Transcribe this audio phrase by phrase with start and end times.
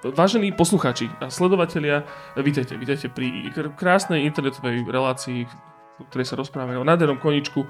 [0.00, 6.88] Vážení poslucháči a sledovatelia, vítajte, vítajte pri krásnej internetovej relácii, v ktorej sa rozprávame o
[6.88, 7.68] nádhernom koničku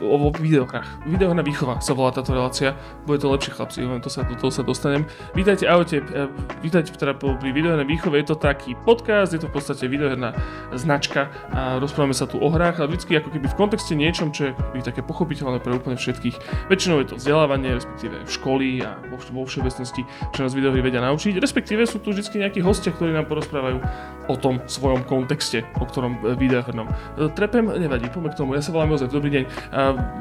[0.00, 1.08] o videohrách.
[1.08, 2.76] Videohrá výchova sa volá táto relácia.
[3.08, 5.08] Bude to lepšie chlapci, len to sa, do toho sa dostanem.
[5.32, 6.28] Vítajte, ahojte, e,
[6.60, 8.20] vítajte teda pri videohernej výchove.
[8.20, 10.36] Je to taký podcast, je to v podstate videoherná
[10.76, 14.52] značka a rozprávame sa tu o hrách, ale vždy ako keby v kontexte niečom, čo
[14.52, 16.68] je také pochopiteľné pre úplne všetkých.
[16.68, 20.04] Väčšinou je to vzdelávanie, respektíve školy a vo, vo všeobecnosti,
[20.36, 21.40] čo nás videohry vedia naučiť.
[21.40, 23.80] Respektíve sú tu vždy nejakí hostia, ktorí nám porozprávajú
[24.28, 26.84] o tom svojom kontexte, o ktorom e, videohrnom.
[27.16, 28.50] E, trepem, nevadí, poďme k tomu.
[28.52, 29.44] Ja sa volám Jozef, dobrý deň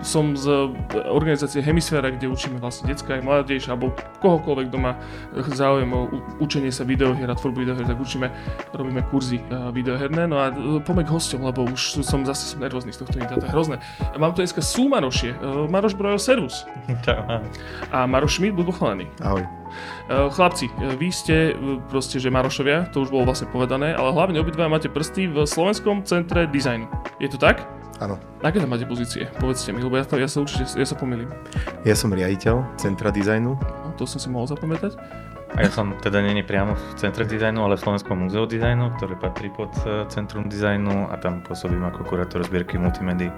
[0.03, 0.73] som z
[1.09, 4.97] organizácie Hemisféra, kde učíme vlastne detská aj mládež, alebo kohokoľvek, kto má
[5.53, 6.09] záujem o
[6.43, 8.27] učenie sa videohier a tvorbu videohier, tak učíme,
[8.75, 9.39] robíme kurzy
[9.71, 10.27] videoherné.
[10.27, 13.45] No a e, poďme k hostom, lebo už som zase som nervózny z tohto to
[13.45, 13.77] je hrozné.
[14.17, 15.33] Mám tu dneska sú Marošie.
[15.33, 16.67] E, Maroš Brojo, servus.
[17.95, 19.05] A Maroš Schmidt, buď pochválený.
[19.21, 19.43] Ahoj.
[19.43, 19.49] E,
[20.31, 21.55] chlapci, vy ste
[21.87, 26.03] proste, že Marošovia, to už bolo vlastne povedané, ale hlavne obidva máte prsty v Slovenskom
[26.03, 26.87] centre dizajnu.
[27.19, 27.63] Je to tak?
[28.03, 28.19] Áno.
[28.43, 29.31] Aké tam máte pozície?
[29.39, 31.31] Povedzte mi, lebo ja, to, ja sa určite ja sa pomýlim.
[31.87, 33.55] Ja som riaditeľ Centra dizajnu.
[33.55, 34.99] No, to som si mohol zapamätať.
[35.55, 39.15] A ja som teda není priamo v Centre dizajnu, ale v Slovenskom múzeu dizajnu, ktoré
[39.15, 43.31] patrí pod e, Centrum dizajnu a tam pôsobím ako kurátor zbierky multimédií.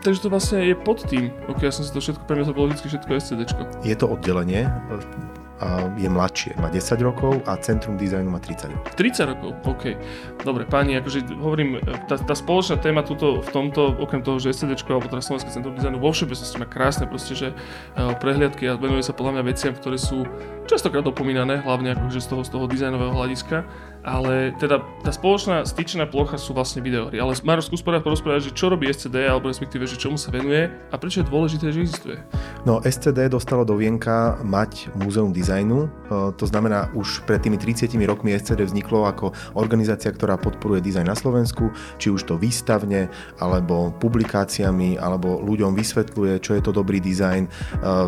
[0.00, 1.28] Takže to vlastne je pod tým.
[1.52, 3.62] Ok, ja som si to všetko, pre mňa to bolo vždy všetko SCDčko.
[3.84, 4.64] Je to oddelenie,
[6.00, 8.88] je mladšie, má 10 rokov a Centrum dizajnu má 30 rokov.
[8.96, 9.84] 30 rokov, OK.
[10.40, 14.72] Dobre, páni, akože hovorím, tá, tá spoločná téma tuto, v tomto, okrem toho, že SCD
[14.88, 19.04] alebo teda Slovenské centrum dizajnu vo všeobecnosti má krásne proste, že uh, prehliadky a venuje
[19.04, 20.24] sa podľa mňa veciam, ktoré sú
[20.64, 23.66] častokrát opomínané, hlavne akože z toho, z toho dizajnového hľadiska
[24.04, 27.20] ale teda tá spoločná styčná plocha sú vlastne videohry.
[27.20, 30.94] Ale Maro, skús porozprávať, že čo robí SCD, alebo respektíve, že čomu sa venuje a
[30.96, 32.16] prečo je dôležité, že existuje?
[32.64, 35.88] No, SCD dostalo do vienka mať múzeum dizajnu, e,
[36.36, 41.16] to znamená už pred tými 30 rokmi SCD vzniklo ako organizácia, ktorá podporuje dizajn na
[41.16, 47.44] Slovensku, či už to výstavne, alebo publikáciami, alebo ľuďom vysvetľuje, čo je to dobrý dizajn.
[47.44, 47.50] E,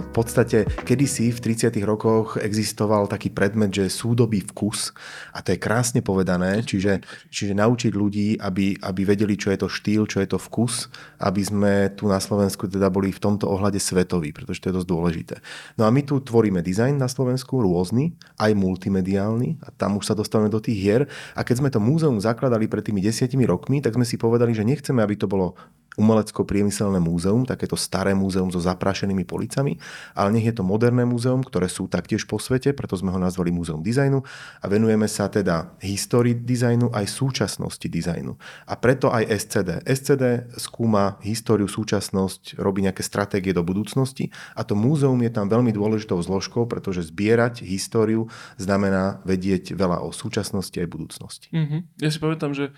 [0.00, 4.92] v podstate kedysi v 30 rokoch existoval taký predmet, že súdobý vkus
[5.36, 9.66] a to je krásne krásne povedané, čiže, čiže naučiť ľudí, aby, aby vedeli, čo je
[9.66, 10.86] to štýl, čo je to vkus,
[11.18, 14.86] aby sme tu na Slovensku teda boli v tomto ohľade svetoví, pretože to je dosť
[14.86, 15.36] dôležité.
[15.74, 20.14] No a my tu tvoríme dizajn na Slovensku, rôzny, aj multimediálny, a tam už sa
[20.14, 21.02] dostávame do tých hier.
[21.34, 24.62] A keď sme to múzeum zakladali pred tými desiatimi rokmi, tak sme si povedali, že
[24.62, 25.58] nechceme, aby to bolo
[25.96, 29.76] umelecko-priemyselné múzeum, takéto staré múzeum so zaprašenými policami,
[30.16, 33.52] ale nech je to moderné múzeum, ktoré sú taktiež po svete, preto sme ho nazvali
[33.52, 34.24] Múzeum dizajnu
[34.60, 38.32] a venujeme sa teda histórii dizajnu aj súčasnosti dizajnu.
[38.64, 39.84] A preto aj SCD.
[39.84, 45.70] SCD skúma históriu, súčasnosť, robí nejaké stratégie do budúcnosti a to múzeum je tam veľmi
[45.76, 51.48] dôležitou zložkou, pretože zbierať históriu znamená vedieť veľa o súčasnosti aj budúcnosti.
[51.52, 51.80] Mm-hmm.
[52.00, 52.72] Ja si pamätám, že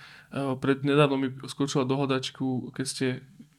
[0.58, 3.06] pred nedávno mi skočila do hľadačku, keď ste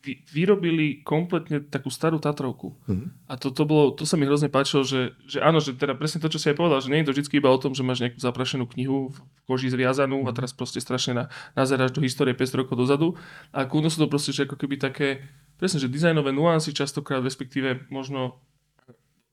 [0.06, 2.78] vy, vyrobili kompletne takú starú Tatrovku.
[2.86, 3.10] Mm-hmm.
[3.26, 6.22] A to, to, bolo, to sa mi hrozne páčilo, že, že áno, že teda presne
[6.22, 8.06] to, čo si aj povedal, že nie je to vždy iba o tom, že máš
[8.06, 9.18] nejakú zaprašenú knihu v
[9.50, 10.36] koži zviazanú mm-hmm.
[10.36, 11.26] a teraz proste strašne na,
[11.58, 13.18] nazeráš do histórie 5 rokov dozadu.
[13.50, 15.26] A kúno sú to proste že ako keby také,
[15.58, 18.38] presne, že dizajnové nuancy častokrát, respektíve možno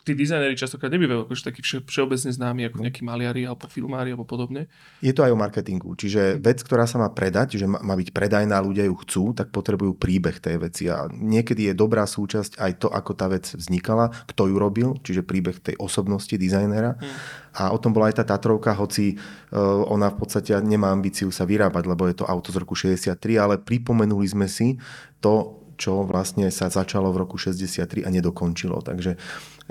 [0.03, 4.27] tí dizajneri častokrát nebývajú akože takí vše, všeobecne známi ako nejakí maliari alebo filmári alebo
[4.27, 4.67] podobne.
[4.99, 5.95] Je to aj o marketingu.
[5.95, 9.95] Čiže vec, ktorá sa má predať, že má byť predajná, ľudia ju chcú, tak potrebujú
[9.95, 10.91] príbeh tej veci.
[10.91, 15.23] A niekedy je dobrá súčasť aj to, ako tá vec vznikala, kto ju robil, čiže
[15.23, 16.99] príbeh tej osobnosti dizajnera.
[16.99, 17.15] Hmm.
[17.53, 21.47] A o tom bola aj tá Tatrovka, hoci uh, ona v podstate nemá ambíciu sa
[21.47, 24.81] vyrábať, lebo je to auto z roku 63, ale pripomenuli sme si
[25.23, 28.81] to, čo vlastne sa začalo v roku 63 a nedokončilo.
[28.87, 29.19] Takže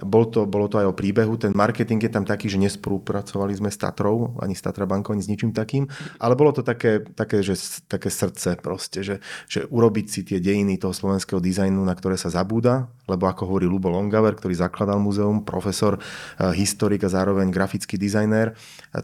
[0.02, 1.38] bol to, bolo to aj o príbehu.
[1.38, 5.24] Ten marketing je tam taký, že nespolupracovali sme s Tatrou, ani s Tatra bankou, ani
[5.24, 10.06] s ničím takým, ale bolo to také, také, že, také srdce proste, že, že urobiť
[10.10, 14.38] si tie dejiny toho slovenského dizajnu, na ktoré sa zabúda, lebo ako hovorí Lubo Longaver,
[14.38, 18.54] ktorý zakladal muzeum, profesor, eh, historik a zároveň grafický dizajner,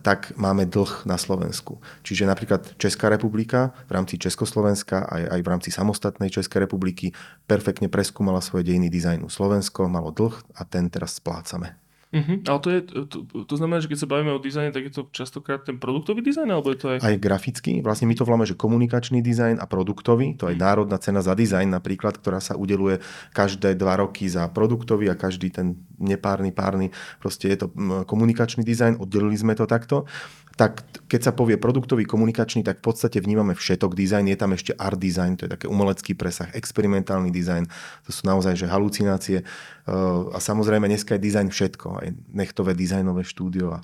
[0.04, 1.80] tak máme dlh na Slovensku.
[2.04, 7.16] Čiže napríklad Česká republika v rámci Československa aj, aj v rámci samostatnej Českej republiky
[7.48, 9.32] perfektne preskúmala svoje dejiny dizajnu.
[9.32, 11.87] Slovensko malo dlh a ten teraz splácame.
[12.18, 12.38] Uh-huh.
[12.50, 15.06] Ale to, je, to, to znamená, že keď sa bavíme o dizajne, tak je to
[15.14, 16.98] častokrát ten produktový dizajn, alebo je to aj...
[17.06, 17.86] Aj grafický.
[17.86, 20.34] Vlastne my to voláme, že komunikačný dizajn a produktový.
[20.42, 20.66] To je uh-huh.
[20.66, 22.98] národná cena za dizajn napríklad, ktorá sa udeluje
[23.38, 26.90] každé dva roky za produktový a každý ten nepárny, párny.
[27.22, 27.68] Proste je to
[28.10, 30.10] komunikačný dizajn, oddelili sme to takto
[30.58, 34.26] tak keď sa povie produktový komunikačný, tak v podstate vnímame všetok dizajn.
[34.34, 37.70] Je tam ešte art design, to je také umelecký presah, experimentálny dizajn,
[38.04, 39.46] to sú naozaj že halucinácie.
[39.88, 41.88] Eh, a samozrejme dneska je dizajn všetko.
[42.02, 43.80] Aj aj nechtové dizajnové štúdio a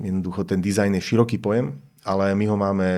[0.00, 2.88] jednoducho ten dizajn je široký pojem, ale my ho máme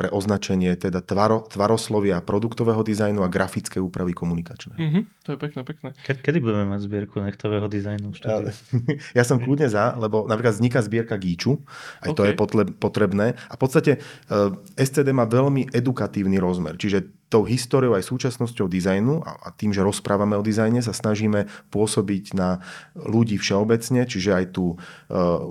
[0.00, 4.80] pre označenie teda tvaro, tvaroslovia produktového dizajnu a grafické úpravy komunikačné.
[4.80, 5.88] Mm-hmm, to je pekné, pekné.
[6.00, 8.08] Ke, kedy budeme mať zbierku nechtového dizajnu?
[8.24, 8.40] Ja,
[9.20, 11.60] ja som kľudne za, lebo napríklad vzniká zbierka Gíču,
[12.00, 12.16] aj okay.
[12.16, 12.32] to je
[12.80, 13.36] potrebné.
[13.52, 14.00] A v podstate
[14.32, 19.70] uh, eh, SCD má veľmi edukatívny rozmer, čiže tou históriou aj súčasnosťou dizajnu a tým,
[19.70, 22.58] že rozprávame o dizajne, sa snažíme pôsobiť na
[22.98, 24.76] ľudí všeobecne, čiže aj tú e,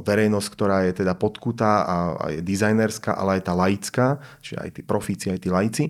[0.03, 1.95] verejnosť, ktorá je teda podkutá a,
[2.35, 4.07] je dizajnerská, ale aj tá laická,
[4.43, 5.85] čiže aj tí profíci, aj tí laici,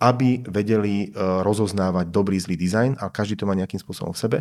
[0.00, 1.08] aby vedeli e,
[1.44, 4.38] rozoznávať dobrý, zlý dizajn a každý to má nejakým spôsobom v sebe.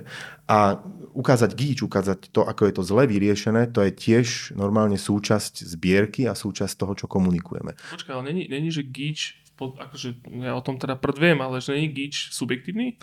[0.48, 0.80] A
[1.12, 6.31] ukázať gíč, ukázať to, ako je to zle vyriešené, to je tiež normálne súčasť zbierky
[6.31, 7.75] a súčasť toho, čo komunikujeme.
[7.75, 11.92] Počkaj, ale není, není že gíč akože ja o tom teda prvdviem, ale že nie
[11.92, 12.96] je Gíč subjektívny?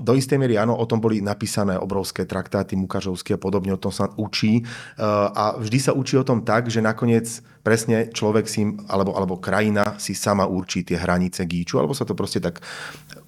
[0.00, 3.90] Do istej miery áno, o tom boli napísané obrovské traktáty Mukažovské a podobne, o tom
[3.90, 4.62] sa učí.
[4.62, 5.02] Eh,
[5.34, 7.26] a vždy sa učí o tom tak, že nakoniec
[7.64, 12.12] presne človek si, alebo, alebo krajina si sama určí tie hranice Gíču, alebo sa to
[12.12, 12.60] proste tak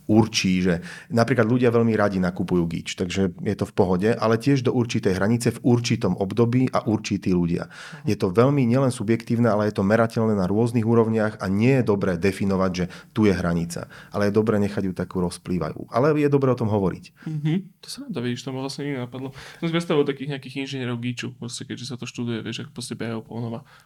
[0.07, 4.67] určí, že napríklad ľudia veľmi radi nakupujú gíč, takže je to v pohode, ale tiež
[4.67, 7.69] do určitej hranice v určitom období a určití ľudia.
[8.07, 11.85] Je to veľmi nielen subjektívne, ale je to merateľné na rôznych úrovniach a nie je
[11.85, 15.91] dobré definovať, že tu je hranica, ale je dobré nechať ju takú rozplývajú.
[15.91, 17.05] Ale je dobré o tom hovoriť.
[17.27, 17.57] Mm-hmm.
[17.83, 19.35] To sa to vidíš, to ma vlastne iné napadlo.
[19.63, 22.95] Som si predstavil takých nejakých inžinierov gíču, proste, keďže sa to študuje, vieš, ako proste
[22.95, 23.35] behajú po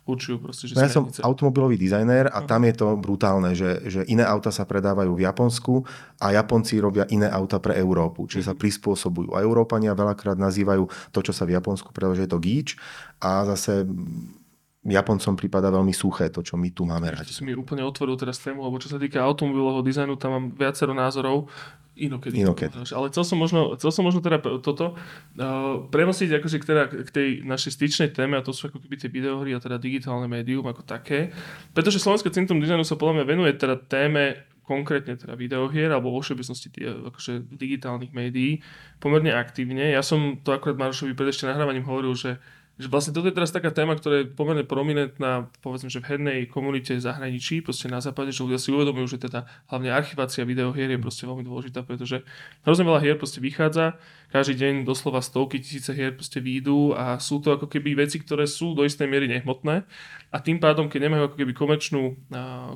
[0.07, 4.01] určujú proste, že no ja som automobilový dizajner a tam je to brutálne, že, že
[4.09, 5.75] iné auta sa predávajú v Japonsku
[6.21, 8.61] a Japonci robia iné auta pre Európu, čiže sa mhm.
[8.61, 9.33] prispôsobujú.
[9.33, 12.77] A Európania veľakrát nazývajú to, čo sa v Japonsku je to gíč
[13.25, 13.89] a zase
[14.81, 17.37] Japoncom prípada veľmi suché to, čo my tu máme radi.
[17.37, 20.97] Si mi úplne otvoril teraz tému, lebo čo sa týka automobilového dizajnu, tam mám viacero
[20.97, 21.53] názorov.
[22.01, 22.41] Inokedy.
[22.41, 22.81] Inokedy.
[22.97, 27.11] Ale chcel som možno, chcel som možno teda toto uh, premosiť akože k, teda, k
[27.13, 30.65] tej našej styčnej téme a to sú ako keby tie videohry a teda digitálne médium
[30.65, 31.29] ako také.
[31.77, 36.23] Pretože Slovenské centrum dizajnu sa podľa mňa venuje teda téme konkrétne teda videohier alebo vo
[36.23, 36.71] všeobecnosti
[37.11, 38.63] akože digitálnych médií
[39.03, 39.91] pomerne aktívne.
[39.91, 42.39] Ja som to akorát Marošovi pred ešte nahrávaním hovoril, že
[42.81, 46.49] že vlastne toto je teraz taká téma, ktorá je pomerne prominentná, povedzme, že v hernej
[46.49, 50.89] komunite v zahraničí, proste na západe, že ľudia si uvedomujú, že teda hlavne archivácia videohier
[50.89, 52.25] je proste veľmi dôležitá, pretože
[52.65, 54.01] hrozne veľa hier proste vychádza,
[54.31, 58.47] každý deň doslova stovky tisíce hier proste výjdu a sú to ako keby veci, ktoré
[58.47, 59.85] sú do istej miery nehmotné
[60.31, 62.03] a tým pádom, keď nemajú ako keby komerčnú,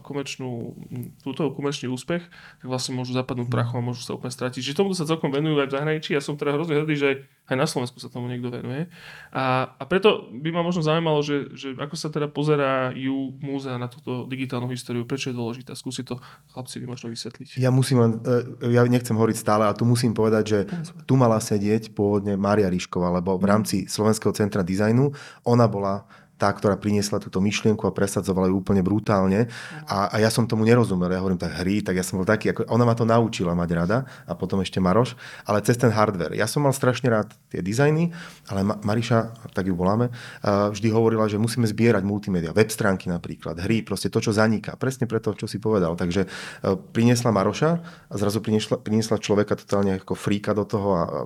[0.03, 0.75] komerčnú
[1.23, 2.27] túto komerčný úspech,
[2.59, 4.59] tak vlastne môžu zapadnúť prachom a môžu sa úplne stratiť.
[4.59, 6.11] Čiže tomu sa celkom venujú aj v zahraničí.
[6.19, 7.09] Ja som teda hrozne hrdý, že
[7.47, 8.91] aj na Slovensku sa tomu niekto venuje.
[9.31, 13.87] A, a preto by ma možno zaujímalo, že, že ako sa teda pozerajú múzea na
[13.87, 15.79] túto digitálnu históriu, prečo je dôležitá.
[15.79, 16.19] Skúsi to
[16.51, 17.62] chlapci by možno vysvetliť.
[17.62, 20.59] Ja musím e, ja nechcem hovoriť stále, ale tu musím povedať, že
[21.06, 25.12] tu mala sedieť pôvodne Mária Ríšková, lebo v rámci Slovenského centra dizajnu
[25.44, 29.47] ona bola tá, ktorá priniesla túto myšlienku a presadzovala ju úplne brutálne.
[29.87, 31.07] A, a ja som tomu nerozumel.
[31.07, 33.71] Ja hovorím tak hry, tak ja som bol taký, ako, ona ma to naučila mať
[33.71, 35.15] rada a potom ešte Maroš,
[35.47, 36.35] ale cez ten hardware.
[36.35, 38.11] Ja som mal strašne rád tie dizajny,
[38.51, 43.07] ale Ma- Mariša, tak ju voláme, uh, vždy hovorila, že musíme zbierať multimédia, web stránky
[43.07, 44.75] napríklad, hry, proste to, čo zaniká.
[44.75, 45.95] Presne preto, čo si povedal.
[45.95, 47.71] Takže uh, priniesla Maroša
[48.11, 51.21] a zrazu priniesla, priniesla človeka totálne ako fríka do toho a, a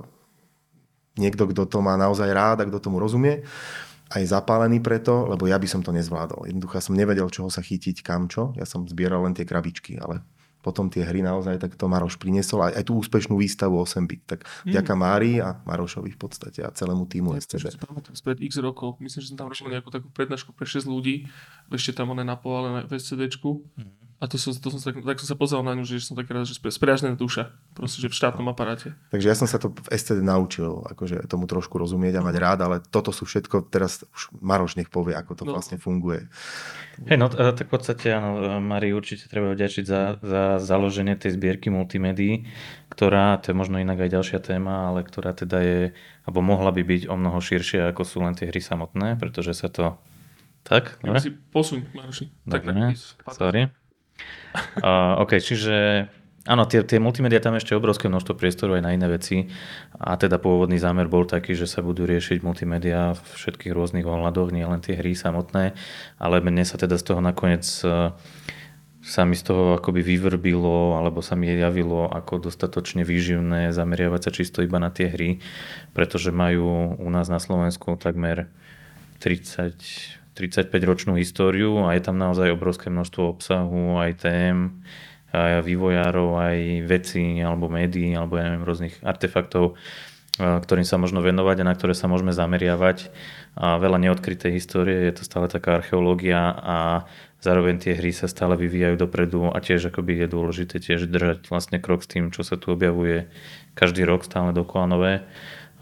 [1.17, 3.43] niekto, kto to má naozaj rád a kto tomu rozumie
[4.09, 6.49] aj zapálený preto, lebo ja by som to nezvládol.
[6.49, 8.57] Jednoducho som nevedel, čoho sa chytiť, kam čo.
[8.57, 10.25] Ja som zbieral len tie krabičky, ale
[10.59, 14.25] potom tie hry naozaj, tak to Maroš priniesol aj, aj tú úspešnú výstavu 8 bit.
[14.27, 14.75] Tak mm.
[14.75, 17.73] ďaká Mári a Marošovi v podstate a celému týmu ja, SCD.
[18.17, 21.31] Spred x rokov, myslím, že som tam robil nejakú takú prednášku pre 6 ľudí,
[21.71, 23.65] ešte tam one napovalené v SCDčku.
[23.77, 26.19] Mm a to som, to som tak, tak som sa pozrel na ňu, že som
[26.19, 27.55] tak rád, že spriažnená duša.
[27.71, 28.99] Proste, že v štátnom aparáte.
[29.15, 32.59] Takže ja som sa to v STD naučil, akože tomu trošku rozumieť a mať rád,
[32.67, 35.55] ale toto sú všetko, teraz už Maroš nech povie, ako to no.
[35.55, 36.27] vlastne funguje.
[37.07, 41.71] Hej, no tak v podstate áno, Mari určite treba vďačiť za, za založenie tej zbierky
[41.71, 42.51] multimédií,
[42.91, 45.81] ktorá, to je možno inak aj ďalšia téma, ale ktorá teda je,
[46.27, 49.71] alebo mohla by byť o mnoho širšia, ako sú len tie hry samotné, pretože sa
[49.71, 49.95] to
[50.67, 50.99] tak?
[51.01, 52.29] Ja si posuň, Maroši.
[52.45, 52.67] Tak,
[53.33, 53.73] sorry.
[54.81, 56.09] Uh, OK, čiže
[56.49, 59.47] áno, tie, tie multimédia tam ešte obrovské množstvo priestoru aj na iné veci.
[60.01, 64.51] A teda pôvodný zámer bol taký, že sa budú riešiť multimédia v všetkých rôznych ohľadoch,
[64.51, 65.77] nie len tie hry samotné,
[66.17, 68.17] ale mne sa teda z toho nakoniec uh,
[69.09, 74.31] sa mi z toho akoby vyvrbilo, alebo sa mi javilo ako dostatočne výživné zameriavať sa
[74.35, 75.41] čisto iba na tie hry,
[75.95, 78.51] pretože majú u nás na Slovensku takmer
[79.23, 84.79] 30 35-ročnú históriu a je tam naozaj obrovské množstvo obsahu, aj tém,
[85.35, 89.75] aj vývojárov, aj veci, alebo médií, alebo ja neviem, rôznych artefaktov,
[90.39, 93.11] ktorým sa možno venovať a na ktoré sa môžeme zameriavať.
[93.59, 97.11] A veľa neodkrytej histórie, je to stále taká archeológia a
[97.43, 101.83] zároveň tie hry sa stále vyvíjajú dopredu a tiež akoby je dôležité tiež držať vlastne
[101.83, 103.27] krok s tým, čo sa tu objavuje
[103.75, 105.15] každý rok stále dokola nové.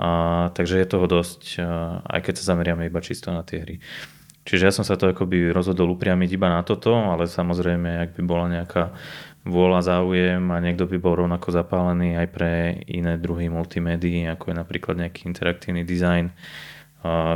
[0.01, 1.61] A, takže je toho dosť,
[2.09, 3.77] aj keď sa zameriame iba čisto na tie hry.
[4.47, 8.23] Čiže ja som sa to akoby rozhodol upriamiť iba na toto, ale samozrejme, ak by
[8.23, 8.95] bola nejaká
[9.43, 14.57] vôľa, záujem a niekto by bol rovnako zapálený aj pre iné druhy multimédií, ako je
[14.59, 16.31] napríklad nejaký interaktívny dizajn,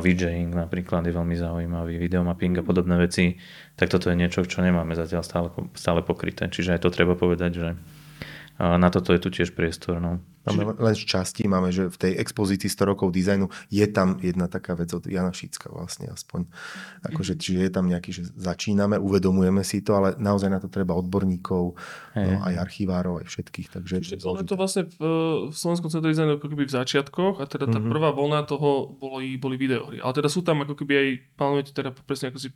[0.03, 3.39] VJing napríklad je veľmi zaujímavý, videomapping a podobné veci,
[3.79, 5.49] tak toto je niečo, čo nemáme zatiaľ stále,
[5.79, 6.51] stále pokryté.
[6.51, 7.69] Čiže aj to treba povedať, že
[8.59, 10.03] na toto je tu tiež priestor.
[10.03, 10.19] No.
[10.57, 14.51] Máme len z časti, máme, že v tej expozícii 100 rokov dizajnu je tam jedna
[14.51, 16.51] taká vec od Jana Šicka vlastne aspoň.
[17.07, 20.97] Akože, čiže je tam nejaký, že začíname, uvedomujeme si to, ale naozaj na to treba
[20.97, 21.79] odborníkov,
[22.15, 22.37] hey.
[22.37, 23.69] no, aj archivárov, aj všetkých.
[23.71, 24.99] Takže čiže je to vlastne v,
[25.51, 27.93] v Slovenskom centre dizajnu ako keby v začiatkoch a teda tá mm-hmm.
[27.93, 30.03] prvá vlna toho boli, boli videohry.
[30.03, 32.49] Ale teda sú tam ako keby aj, plánujete teda presne ako si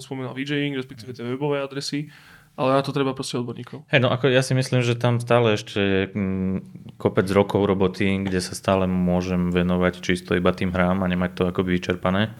[0.00, 2.10] spomínal VJing, respektíve tie webové adresy,
[2.58, 3.86] ale na to treba proste odborníkov.
[3.88, 6.56] Hey, no ako ja si myslím, že tam stále ešte m, mm,
[7.00, 11.42] kopec rokov roboty, kde sa stále môžem venovať čisto iba tým hrám a nemať to
[11.48, 12.34] akoby vyčerpané.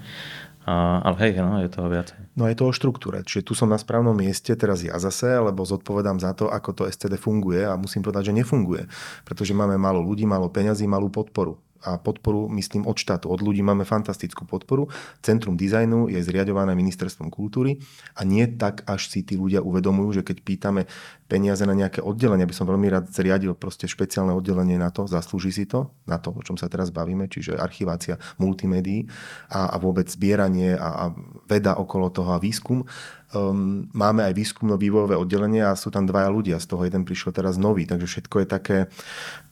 [0.69, 2.21] A, ale hej, no, je toho viacej.
[2.37, 3.25] No je to o štruktúre.
[3.25, 6.83] Čiže tu som na správnom mieste teraz ja zase, lebo zodpovedám za to, ako to
[6.85, 8.85] SCD funguje a musím povedať, že nefunguje.
[9.25, 13.65] Pretože máme málo ľudí, málo peňazí, malú podporu a podporu, myslím, od štátu, od ľudí
[13.65, 14.89] máme fantastickú podporu.
[15.25, 17.81] Centrum dizajnu je zriadované ministerstvom kultúry
[18.17, 20.85] a nie tak, až si tí ľudia uvedomujú, že keď pýtame
[21.31, 25.55] peniaze na nejaké oddelenie, by som veľmi rád zriadil proste špeciálne oddelenie na to, zaslúži
[25.55, 29.07] si to, na to, o čom sa teraz bavíme, čiže archivácia multimédií
[29.47, 31.05] a, a vôbec zbieranie a, a
[31.47, 32.83] veda okolo toho a výskum.
[33.31, 37.63] Um, máme aj výskumno-vývojové oddelenie a sú tam dvaja ľudia, z toho jeden prišiel teraz
[37.63, 38.79] nový, takže všetko je také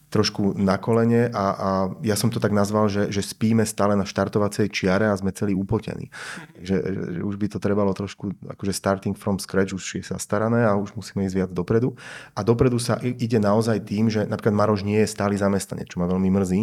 [0.09, 1.69] trošku na kolene a, a
[2.01, 5.53] ja som to tak nazval, že, že spíme stále na štartovacej čiare a sme celí
[5.53, 6.09] upotení.
[6.57, 10.81] Že, že, už by to trebalo trošku, akože starting from scratch už je zastarané a
[10.81, 11.93] už musíme ísť viac dopredu.
[12.33, 16.09] A dopredu sa ide naozaj tým, že napríklad Maroš nie je stály zamestnanec, čo ma
[16.09, 16.61] veľmi mrzí.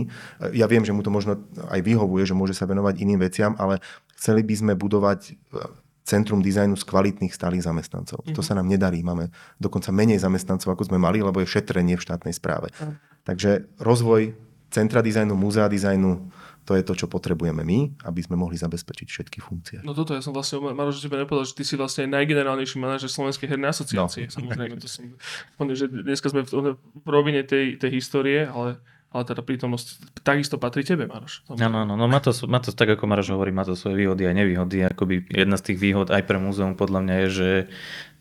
[0.58, 1.38] Ja viem, že mu to možno
[1.70, 3.78] aj vyhovuje, že môže sa venovať iným veciam, ale
[4.18, 5.38] chceli by sme budovať
[6.06, 8.22] centrum dizajnu z kvalitných stálych zamestnancov.
[8.22, 8.38] Mm-hmm.
[8.38, 8.48] To mhm.
[8.48, 9.02] sa nám nedarí.
[9.02, 12.70] Máme dokonca menej zamestnancov, ako sme mali, lebo je šetrenie v štátnej správe.
[12.78, 12.96] Mm.
[13.26, 14.38] Takže rozvoj
[14.70, 16.30] centra dizajnu, múzea dizajnu,
[16.66, 19.78] to je to, čo potrebujeme my, aby sme mohli zabezpečiť všetky funkcie.
[19.86, 23.06] No toto ja som vlastne, Maroš, že tebe nepovedal, že ty si vlastne najgenerálnejší manažer
[23.08, 24.26] Slovenskej hernej asociácie.
[24.28, 24.34] No.
[24.42, 25.14] Samozrejme, to som,
[25.78, 28.82] že dneska sme v, v rovine tej, tej histórie, ale
[29.12, 31.46] ale teda prítomnosť takisto patrí tebe, Maroš.
[31.48, 34.28] Áno, áno, no má to, má to tak, ako Maroš hovorí, má to svoje výhody
[34.28, 34.84] a nevýhody.
[34.84, 37.50] Akoby jedna z tých výhod aj pre múzeum podľa mňa je, že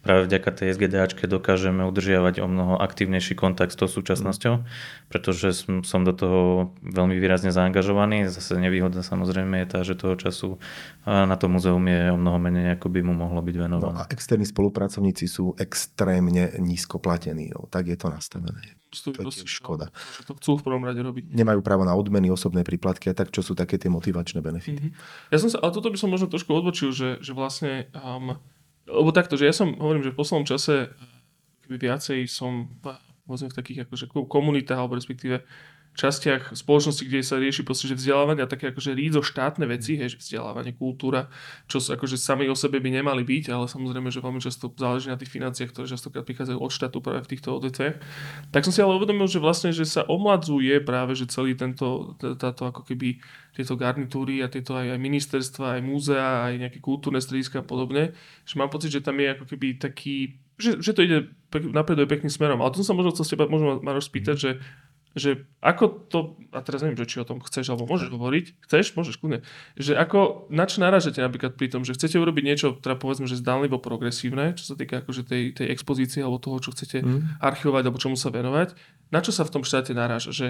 [0.05, 4.61] práve vďaka tej SGDAčke dokážeme udržiavať o mnoho aktívnejší kontakt s tou súčasnosťou,
[5.09, 8.29] pretože som, som do toho veľmi výrazne zaangažovaný.
[8.29, 10.61] Zase nevýhoda samozrejme je tá, že toho času
[11.09, 13.97] na to muzeum je o mnoho menej, ako by mu mohlo byť venované.
[13.97, 17.49] No a externí spolupracovníci sú extrémne nízko platení.
[17.57, 18.76] No, tak je to nastavené.
[18.95, 19.91] To je škoda.
[20.31, 21.35] To chcú v prvom rade robiť.
[21.35, 24.95] Nemajú právo na odmeny, osobné príplatky a tak, čo sú také tie motivačné benefity.
[24.95, 25.31] Mm-hmm.
[25.35, 28.39] Ja som sa, ale toto by som možno trošku odbočil, že, že vlastne um,
[28.85, 30.93] lebo takto, že ja som, hovorím, že v poslednom čase
[31.65, 32.69] keby viacej som
[33.25, 35.41] povedzme v takých akože komunitách, alebo respektíve
[35.95, 40.19] častiach spoločnosti, kde sa rieši proste, že vzdelávanie a také akože rídzo štátne veci, hej,
[40.19, 41.31] že vzdelávanie, kultúra,
[41.71, 45.15] čo akože sami o sebe by nemali byť, ale samozrejme, že veľmi často záleží na
[45.15, 47.97] tých financiách, ktoré častokrát prichádzajú od štátu práve v týchto odvetviach.
[48.51, 52.67] Tak som si ale uvedomil, že vlastne, že sa omladzuje práve, že celý tento, táto
[52.67, 53.23] ako keby
[53.55, 58.19] tieto garnitúry a tieto aj, aj ministerstva, aj múzea, aj nejaké kultúrne strediska a podobne,
[58.43, 62.31] že mám pocit, že tam je ako keby taký že, že to ide napreduje pekným
[62.31, 62.63] smerom.
[62.63, 64.51] Ale to som sa možno chcel s teba možno Maroš spýtať, že
[65.14, 66.18] že ako to,
[66.50, 69.47] a teraz neviem, že či o tom chceš alebo môžeš hovoriť, chceš, môžeš, kľudne,
[69.78, 73.38] že ako, na čo naražete napríklad pri tom, že chcete urobiť niečo, teda povedzme, že
[73.38, 77.38] zdánlivo progresívne, čo sa týka akože tej, tej expozície alebo toho, čo chcete mm.
[77.38, 78.75] archivovať alebo čomu sa venovať,
[79.14, 80.47] na čo sa v tom štáte naráža, že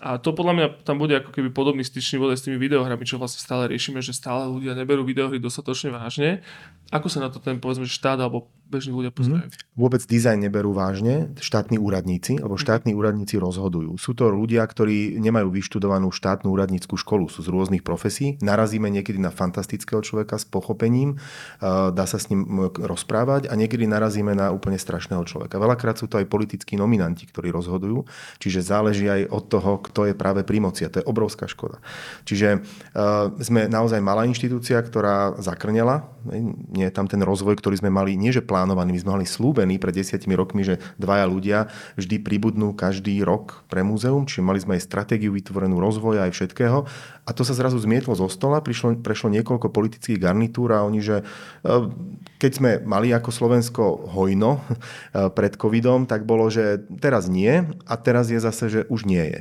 [0.00, 3.20] a to podľa mňa tam bude ako keby podobný styčný bod s tými videohrami, čo
[3.20, 6.40] vlastne stále riešime, že stále ľudia neberú videohry dostatočne vážne.
[6.88, 9.50] Ako sa na to ten povedzme štát alebo bežní ľudia pozerajú.
[9.50, 9.74] Mm.
[9.74, 12.62] Vôbec dizajn neberú vážne štátni úradníci, lebo mhm.
[12.62, 13.98] štátni úradníci rozhodujú.
[13.98, 18.38] Sú to ľudia, ktorí nemajú vyštudovanú štátnu úradníckú školu, sú z rôznych profesí.
[18.38, 21.18] Narazíme niekedy na fantastického človeka s pochopením,
[21.60, 25.58] dá sa s ním rozprávať a niekedy narazíme na úplne strašného človeka.
[25.58, 28.06] Veľakrát sú to aj politickí nominanti, ktorí rozhodujú,
[28.38, 31.82] čiže záleží aj od toho, kto je práve pri moci a to je obrovská škoda.
[32.24, 36.06] Čiže uh, sme naozaj malá inštitúcia, ktorá zakrnela,
[36.70, 38.92] nie je tam ten rozvoj, ktorý sme mali, nie že plán plánovaný.
[38.92, 41.58] My sme mali slúbený pred desiatimi rokmi, že dvaja ľudia
[41.96, 46.84] vždy pribudnú každý rok pre múzeum, čiže mali sme aj stratégiu vytvorenú rozvoja aj všetkého.
[47.30, 51.22] A to sa zrazu zmietlo zo stola, prišlo, prešlo niekoľko politických garnitúr a oni, že
[52.42, 54.58] keď sme mali ako Slovensko hojno
[55.38, 59.40] pred covidom, tak bolo, že teraz nie a teraz je zase, že už nie je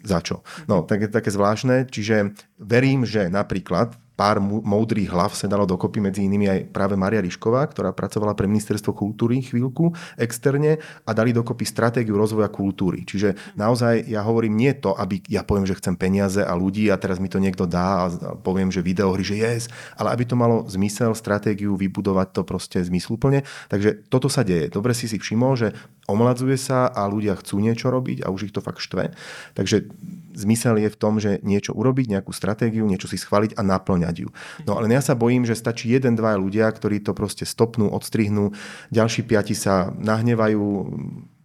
[0.00, 0.40] za čo.
[0.64, 5.98] No, tak je také zvláštne, čiže verím, že napríklad pár moudrých hlav sa dalo dokopy,
[5.98, 11.34] medzi inými aj práve Maria Rišková, ktorá pracovala pre Ministerstvo kultúry chvíľku externe a dali
[11.34, 13.02] dokopy stratégiu rozvoja kultúry.
[13.02, 16.96] Čiže naozaj ja hovorím nie to, aby ja poviem, že chcem peniaze a ľudí a
[16.96, 19.66] teraz mi to niekto dá a poviem, že videohry, že yes,
[19.98, 23.42] ale aby to malo zmysel, stratégiu, vybudovať to proste zmysluplne.
[23.66, 24.70] Takže toto sa deje.
[24.70, 25.68] Dobre si si všimol, že
[26.06, 29.16] omladzuje sa a ľudia chcú niečo robiť a už ich to fakt štve.
[29.56, 29.88] Takže
[30.34, 34.28] zmysel je v tom, že niečo urobiť, nejakú stratégiu, niečo si schváliť a naplňať ju.
[34.66, 38.52] No ale ja sa bojím, že stačí jeden, dva ľudia, ktorí to proste stopnú, odstrihnú,
[38.90, 40.62] ďalší piati sa nahnevajú,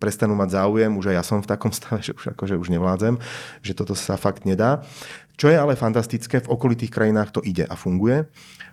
[0.02, 3.22] prestanú mať záujem, už aj ja som v takom stave, že už, akože už nevládzem,
[3.62, 4.82] že toto sa fakt nedá.
[5.40, 8.28] Čo je ale fantastické, v okolitých krajinách to ide a funguje.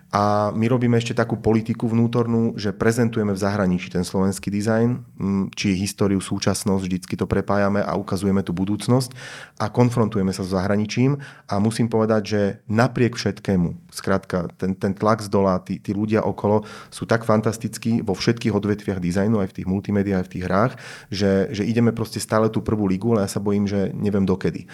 [0.07, 5.03] A my robíme ešte takú politiku vnútornú, že prezentujeme v zahraničí ten slovenský dizajn,
[5.51, 9.11] či históriu, súčasnosť, vždycky to prepájame a ukazujeme tú budúcnosť
[9.59, 11.19] a konfrontujeme sa s zahraničím
[11.51, 16.23] a musím povedať, že napriek všetkému, skrátka, ten, ten tlak z dola, tí, tí ľudia
[16.23, 20.45] okolo sú tak fantastickí vo všetkých odvetviach dizajnu, aj v tých multimédiách, aj v tých
[20.47, 20.73] hrách,
[21.11, 24.71] že, že ideme proste stále tú prvú ligu, ale ja sa bojím, že neviem dokedy.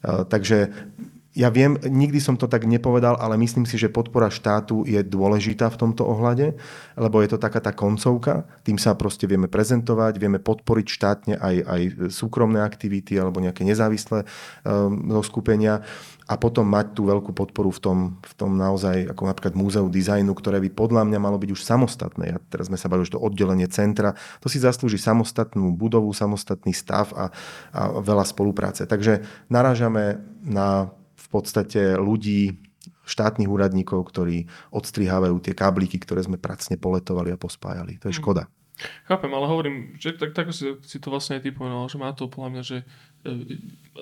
[0.00, 0.72] Takže
[1.30, 5.70] ja viem, nikdy som to tak nepovedal, ale myslím si, že podpora štátu je dôležitá
[5.70, 6.58] v tomto ohľade,
[6.98, 8.50] lebo je to taká tá koncovka.
[8.66, 14.26] Tým sa proste vieme prezentovať, vieme podporiť štátne aj, aj súkromné aktivity alebo nejaké nezávislé
[14.66, 15.86] um, skupenia
[16.26, 20.34] a potom mať tú veľkú podporu v tom, v tom naozaj, ako napríklad múzeu dizajnu,
[20.34, 22.24] ktoré by podľa mňa malo byť už samostatné.
[22.34, 26.74] Ja teraz sme sa bavili, že to oddelenie centra, to si zaslúži samostatnú budovu, samostatný
[26.74, 27.30] stav a,
[27.70, 28.82] a veľa spolupráce.
[28.82, 30.90] Takže narážame na
[31.30, 32.58] podstate ľudí,
[33.10, 37.98] štátnych úradníkov, ktorí odstrihávajú tie kábliky, ktoré sme pracne poletovali a pospájali.
[37.98, 38.20] To je mhm.
[38.22, 38.44] škoda.
[39.04, 42.16] Chápem, ale hovorím, že tak, tak si, si to vlastne aj ty povedal, že má
[42.16, 42.78] to podľa mňa, že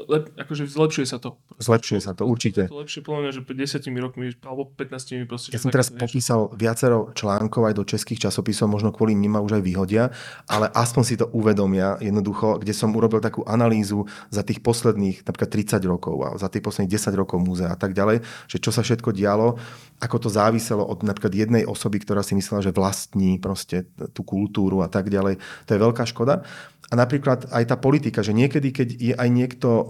[0.06, 1.34] lep, akože zlepšuje sa to.
[1.58, 2.70] Zlepšuje sa to, určite.
[2.70, 5.50] To lepšie podľa mňa, že 10 rokmi alebo 15 proste.
[5.50, 9.58] Ja som teraz popísal viacero článkov aj do českých časopisov, možno kvôli nim ma už
[9.58, 10.14] aj vyhodia,
[10.46, 15.50] ale aspoň si to uvedomia jednoducho, kde som urobil takú analýzu za tých posledných napríklad
[15.50, 18.86] 30 rokov a za tých posledných 10 rokov múzea a tak ďalej, že čo sa
[18.86, 19.58] všetko dialo,
[19.98, 24.86] ako to záviselo od napríklad jednej osoby, ktorá si myslela, že vlastní proste tú kultúru
[24.86, 25.42] a tak ďalej.
[25.66, 26.46] To je veľká škoda.
[26.88, 29.84] A napríklad aj tá politika, že niekedy, keď je aj niekto e,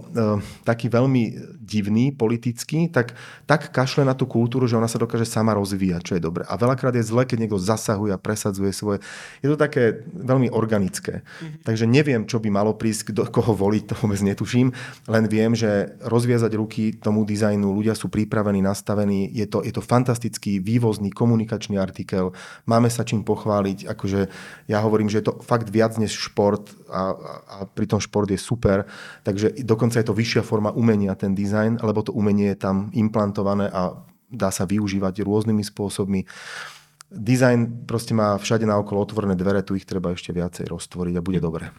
[0.67, 3.15] taký veľmi divný politický, tak
[3.47, 6.43] tak kašle na tú kultúru, že ona sa dokáže sama rozvíjať, čo je dobre.
[6.45, 8.99] A veľakrát je zle, keď niekto zasahuje a presadzuje svoje.
[9.39, 11.23] Je to také veľmi organické.
[11.23, 11.63] Mm-hmm.
[11.63, 14.75] Takže neviem, čo by malo prísť, kdo, koho voliť, to vôbec netuším.
[15.07, 19.31] Len viem, že rozviazať ruky tomu dizajnu, ľudia sú pripravení, nastavení.
[19.31, 22.35] Je to, je to fantastický vývozný komunikačný artikel.
[22.67, 23.87] Máme sa čím pochváliť.
[23.87, 24.27] Akože
[24.67, 27.03] ja hovorím, že je to fakt viac než šport a,
[27.45, 28.89] a pritom šport je super.
[29.23, 33.69] Takže dokonca je to vyššia forma umenia, ten dizajn, lebo to umenie je tam implantované
[33.69, 33.93] a
[34.29, 36.25] dá sa využívať rôznymi spôsobmi.
[37.09, 41.41] Dizajn proste má všade naokolo otvorené dvere, tu ich treba ešte viacej roztvoriť a bude
[41.41, 41.73] dobre.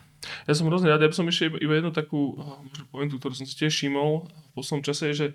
[0.50, 3.46] Ja som hrozne rád, ja by som ešte iba jednu takú možno pointu, ktorú som
[3.46, 5.26] si tiež všimol v poslednom čase, je, že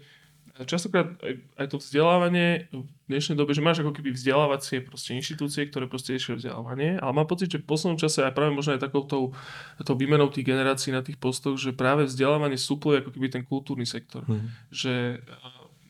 [0.63, 5.67] častokrát aj, aj to vzdelávanie v dnešnej dobe, že máš ako keby vzdelávacie proste inštitúcie,
[5.67, 8.87] ktoré proste riešia vzdelávanie, ale mám pocit, že v poslednom čase aj práve možno aj
[8.87, 9.35] takouto
[9.83, 13.83] tou výmenou tých generácií na tých postoch, že práve vzdelávanie supluje ako keby ten kultúrny
[13.83, 14.23] sektor.
[14.23, 14.47] Mm.
[14.71, 14.93] Že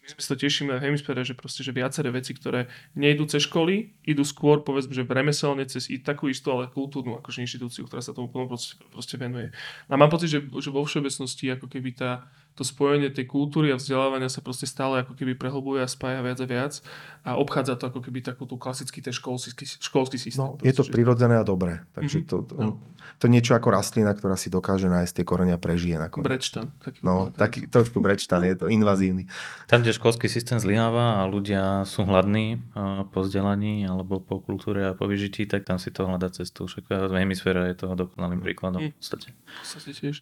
[0.05, 3.97] my sme sa tešíme v hemisfére, že proste, že viaceré veci, ktoré nejdú cez školy,
[4.05, 8.05] idú skôr, povedzme, že v remeselne cez i takú istú, ale kultúrnu akože inštitúciu, ktorá
[8.05, 9.49] sa tomu plno proste, proste venuje.
[9.89, 13.75] A mám pocit, že, že vo všeobecnosti ako keby tá, to spojenie tej kultúry a
[13.75, 16.73] vzdelávania sa proste stále ako keby prehlbuje a spája viac a viac
[17.25, 20.39] a obchádza to ako keby takú tú klasický ten školský, školský systém.
[20.39, 20.91] No, proste, je to že...
[20.93, 21.81] prirodzené a dobré.
[21.97, 22.29] Takže mm-hmm.
[22.29, 22.77] to, to, no.
[23.17, 26.29] to niečo ako rastlina, ktorá si dokáže nájsť tie korenia a prežije nakoniec.
[26.29, 26.69] Brečtan.
[26.79, 29.25] Taký, no, taký, trošku brečtan, je to invazívny.
[29.65, 32.61] Tam, kde školský systém zlyháva a ľudia sú hladní
[33.09, 36.69] po vzdelaní alebo po kultúre a po vyžití, tak tam si to hľadá cestu.
[36.69, 38.89] Však v hemisfére je toho dokonalým príkladom mm.
[38.93, 39.27] v podstate.
[39.33, 40.15] V podstate tiež.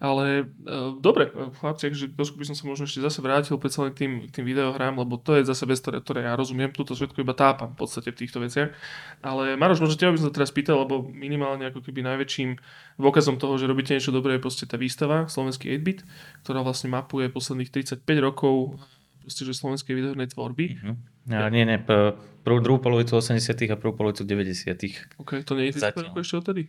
[0.00, 1.28] Ale uh, dobre,
[1.76, 4.96] chlapci, že trošku by som sa možno ešte zase vrátil predsa len tým, tým videohrám,
[4.96, 8.08] lebo to je zase vec, ktoré, ktoré ja rozumiem, túto všetko iba tápam v podstate
[8.10, 8.72] v týchto veciach.
[9.20, 12.56] Ale Maroš, možno teba by som sa teraz pýtal, lebo minimálne ako keby najväčším
[12.96, 16.02] dôkazom toho, že robíte niečo dobré je proste tá výstava Slovenský 8-bit,
[16.42, 18.80] ktorá vlastne mapuje posledných 35 rokov
[19.20, 20.66] proste, že slovenskej videohernej tvorby.
[20.80, 20.96] Uh-huh
[21.34, 22.14] A, nie, nie, p-
[22.46, 23.42] prvú, druhú polovicu 80
[23.74, 24.70] a prvú polovicu 90
[25.18, 26.14] OK, to nie je Zatiaľ.
[26.14, 26.22] Zatiaľ.
[26.22, 26.62] ešte odtedy?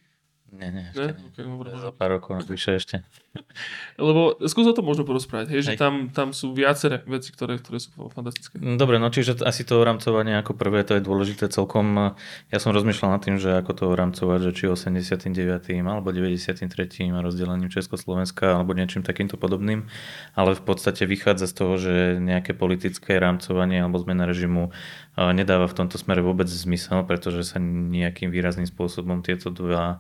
[0.48, 0.92] Nie, nie, Ne?
[0.96, 1.28] ešte nie.
[1.36, 3.04] Okay, dobre, Za pár rokov navyše ešte.
[4.00, 5.80] Lebo skús o tom možno porozprávať, hej, že Hej.
[5.80, 8.56] tam, tam sú viaceré veci, ktoré, ktoré sú fantastické.
[8.58, 12.16] No, Dobre, no čiže asi to rámcovanie ako prvé, to je dôležité celkom.
[12.48, 15.36] Ja som rozmýšľal nad tým, že ako to rámcovať, že či 89.
[15.84, 16.64] alebo 93.
[17.12, 19.92] a rozdelením Československa alebo niečím takýmto podobným,
[20.32, 25.68] ale v podstate vychádza z toho, že nejaké politické rámcovanie alebo zmena režimu eh, nedáva
[25.68, 30.00] v tomto smere vôbec zmysel, pretože sa nejakým výrazným spôsobom tieto dva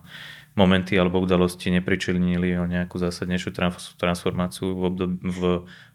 [0.57, 5.41] momenty alebo udalosti nepričinili o nejakú zásadnejšiu trans- transformáciu v, obdob- v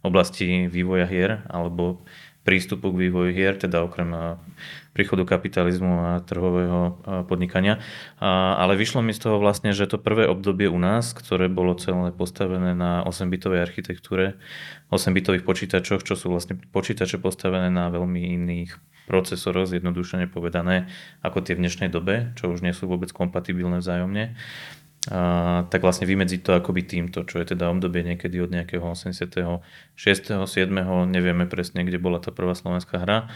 [0.06, 2.06] oblasti vývoja hier alebo
[2.42, 4.22] prístupu k vývoju hier, teda okrem eh,
[4.92, 6.92] príchodu kapitalizmu a trhového eh,
[7.26, 7.78] podnikania.
[8.18, 11.78] A, ale vyšlo mi z toho vlastne, že to prvé obdobie u nás, ktoré bolo
[11.78, 14.38] celé postavené na 8-bitovej architektúre,
[14.90, 18.74] 8-bitových počítačoch, čo sú vlastne počítače postavené na veľmi iných
[19.06, 20.88] procesoroch, zjednodušene povedané,
[21.20, 24.34] ako tie v dnešnej dobe, čo už nie sú vôbec kompatibilné vzájomne.
[25.10, 29.34] A, tak vlastne vymedziť to akoby týmto, čo je teda obdobie niekedy od nejakého 86.
[29.98, 30.46] 7.
[31.10, 33.26] nevieme presne, kde bola tá prvá slovenská hra,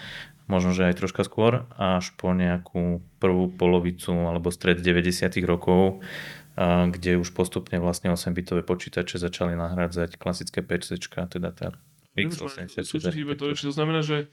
[0.47, 5.27] možno, že aj troška skôr, až po nejakú prvú polovicu alebo stred 90.
[5.43, 6.07] rokov,
[6.55, 11.75] a, kde už postupne vlastne 8-bitové počítače začali nahrádzať klasické PC, teda tá
[12.17, 14.33] x86 Súčasť to, znamená, že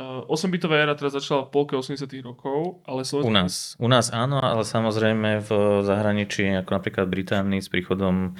[0.00, 3.30] 8-bitová éra teraz začala v polke 80 rokov, ale U Slovensko...
[3.30, 3.52] nás.
[3.76, 5.50] U nás áno, ale samozrejme v
[5.84, 8.34] zahraničí, ako napríklad Británii s príchodom,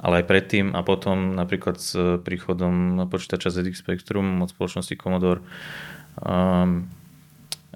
[0.00, 5.44] ale aj predtým a potom napríklad s príchodom počítača ZX Spectrum od spoločnosti Commodore,
[6.24, 6.88] um,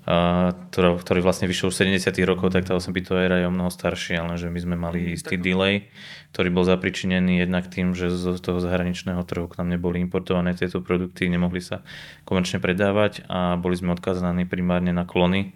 [0.08, 3.68] ktorá, ktorý vlastne vyšiel už v 70 rokov, tak tá 8-bitová éra je o mnoho
[3.68, 5.92] staršia, lenže my sme mali istý delay,
[6.32, 10.80] ktorý bol zapričinený jednak tým, že z toho zahraničného trhu k nám neboli importované tieto
[10.80, 11.84] produkty, nemohli sa
[12.24, 15.52] komerčne predávať a boli sme odkazaní primárne na klony,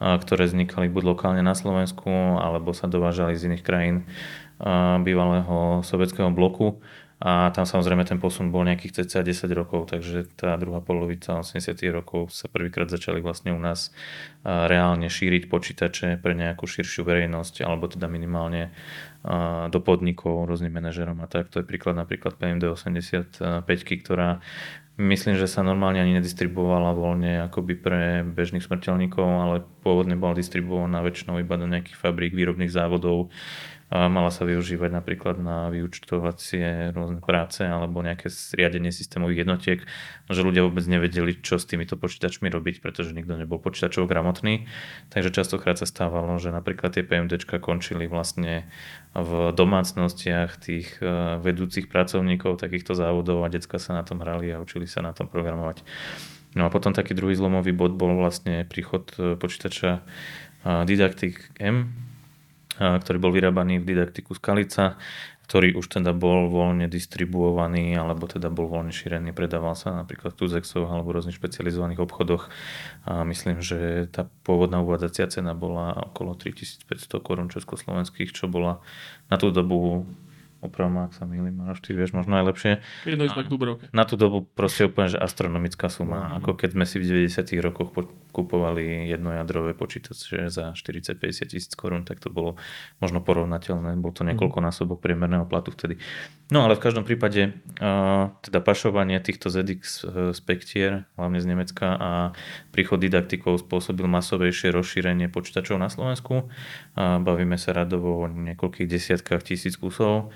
[0.00, 2.08] ktoré vznikali buď lokálne na Slovensku,
[2.40, 4.08] alebo sa dovážali z iných krajín
[5.04, 6.80] bývalého sovietského bloku.
[7.20, 11.76] A tam samozrejme ten posun bol nejakých cca 10 rokov, takže tá druhá polovica 80
[11.92, 13.92] rokov sa prvýkrát začali vlastne u nás
[14.40, 18.72] reálne šíriť počítače pre nejakú širšiu verejnosť, alebo teda minimálne
[19.68, 21.52] do podnikov rôznym manažerom a tak.
[21.52, 23.68] To je príklad napríklad PMD 85,
[24.00, 24.40] ktorá
[24.96, 31.04] myslím, že sa normálne ani nedistribuovala voľne akoby pre bežných smrteľníkov, ale pôvodne bola distribuovaná
[31.04, 33.28] väčšinou iba do nejakých fabrík, výrobných závodov,
[33.90, 39.78] mala sa využívať napríklad na vyučtovacie rôzne práce alebo nejaké riadenie systémových jednotiek,
[40.30, 44.70] že ľudia vôbec nevedeli, čo s týmito počítačmi robiť, pretože nikto nebol počítačov gramotný.
[45.10, 48.70] Takže častokrát sa stávalo, že napríklad tie PMDčka končili vlastne
[49.10, 54.62] v domácnostiach tých eh, vedúcich pracovníkov takýchto závodov a decka sa na tom hrali a
[54.62, 55.82] učili sa na tom programovať.
[56.54, 62.09] No a potom taký druhý zlomový bod bol vlastne príchod eh, počítača eh, Didactic M,
[62.80, 64.96] ktorý bol vyrábaný v didaktiku Skalica,
[65.50, 70.46] ktorý už teda bol voľne distribuovaný alebo teda bol voľne šírený, predával sa napríklad v
[70.46, 72.46] Tuzexoch alebo rôznych špecializovaných obchodoch
[73.02, 76.86] a myslím, že tá pôvodná uvádzacia cena bola okolo 3500
[77.18, 78.78] korún československých, čo bola
[79.26, 80.06] na tú dobu
[80.60, 82.84] opravom, ak sa milím, až ty vieš možno najlepšie.
[83.08, 83.24] Jedno.
[83.96, 86.30] Na tú dobu proste úplne, že astronomická suma.
[86.30, 86.32] Mhm.
[86.44, 92.06] Ako keď sme si v 90 rokoch po- kupovali jednojadrové počítače za 40-50 tisíc korún,
[92.06, 92.56] tak to bolo
[93.02, 93.98] možno porovnateľné.
[93.98, 95.98] Bol to niekoľko násobok priemerného platu vtedy.
[96.50, 97.54] No ale v každom prípade
[98.42, 102.10] teda pašovanie týchto ZX uh, spektier, hlavne z Nemecka a
[102.74, 106.50] príchod didaktikov spôsobil masovejšie rozšírenie počítačov na Slovensku.
[106.98, 110.34] Bavíme sa radovo o niekoľkých desiatkách tisíc kusov,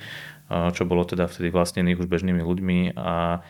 [0.51, 3.41] čo bolo teda vtedy vlastnených už bežnými ľuďmi a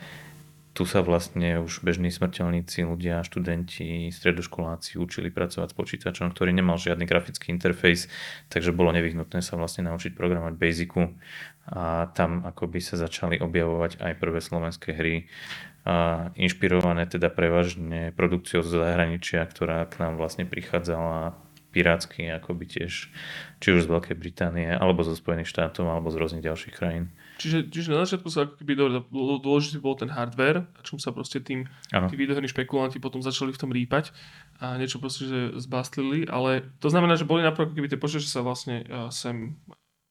[0.75, 6.75] tu sa vlastne už bežní smrteľníci, ľudia, študenti, stredoškoláci učili pracovať s počítačom, ktorý nemal
[6.75, 8.11] žiadny grafický interfejs,
[8.51, 11.15] takže bolo nevyhnutné sa vlastne naučiť programovať Basicu
[11.71, 15.31] a tam akoby sa začali objavovať aj prvé slovenské hry,
[15.85, 21.37] a inšpirované teda prevažne produkciou z zahraničia, ktorá k nám vlastne prichádzala
[21.69, 23.13] pirátsky, akoby tiež,
[23.61, 27.13] či už z Veľkej Británie, alebo zo Spojených štátov, alebo z rôznych ďalších krajín.
[27.35, 30.95] Čiže, čiže na začiatku sa ako keby dobre, dô- dôležitý bol ten hardware, na čom
[30.95, 32.07] sa proste tým Áno.
[32.07, 34.15] tí videoherní špekulanti potom začali v tom rýpať
[34.63, 38.39] a niečo proste, že zbastlili, ale to znamená, že boli napríklad, keby tie počítače sa
[38.39, 39.59] vlastne uh, sem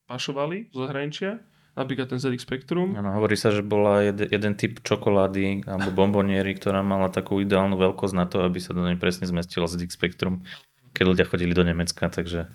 [0.04, 1.40] pašovali zo zahraničia,
[1.74, 2.92] napríklad ten ZX Spectrum.
[2.92, 7.74] Áno, hovorí sa, že bola jed, jeden typ čokolády alebo bomboniery, ktorá mala takú ideálnu
[7.80, 10.44] veľkosť na to, aby sa do nej presne zmestilo ZX Spectrum,
[10.92, 12.52] keď ľudia chodili do Nemecka, takže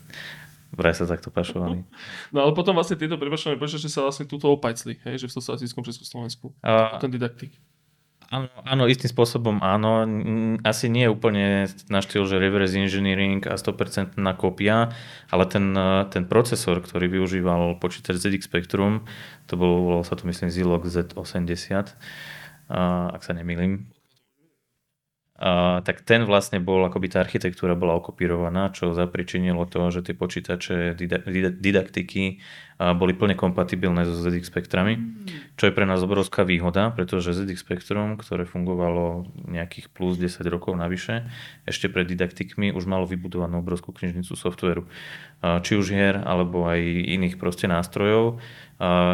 [0.74, 1.86] vraj sa takto pašovali.
[2.34, 5.84] No ale potom vlastne tieto prepačované počítače sa vlastne túto opajcli, hej, že v socialistickom
[5.86, 6.54] Československu.
[6.62, 7.58] A, Ten didaktik.
[8.30, 10.06] Áno, áno, istým spôsobom áno.
[10.62, 14.94] Asi nie je úplne na štýl, že reverse engineering a 100% na kopia,
[15.34, 15.74] ale ten,
[16.14, 19.10] ten procesor, ktorý využíval počítač ZX Spectrum,
[19.50, 21.98] to bol, sa to myslím Zilog Z80,
[23.10, 23.90] ak sa nemýlim,
[25.40, 30.12] Uh, tak ten vlastne bol, akoby tá architektúra bola okopírovaná, čo zapričinilo to, že tie
[30.12, 31.00] počítače
[31.56, 32.44] didaktiky
[32.80, 34.96] boli plne kompatibilné so ZX Spectrami,
[35.60, 40.80] čo je pre nás obrovská výhoda, pretože ZX Spectrum, ktoré fungovalo nejakých plus 10 rokov
[40.80, 41.28] navyše,
[41.68, 44.88] ešte pred didaktikmi už malo vybudovanú obrovskú knižnicu softveru.
[45.44, 46.80] Či už hier, alebo aj
[47.20, 48.40] iných proste nástrojov,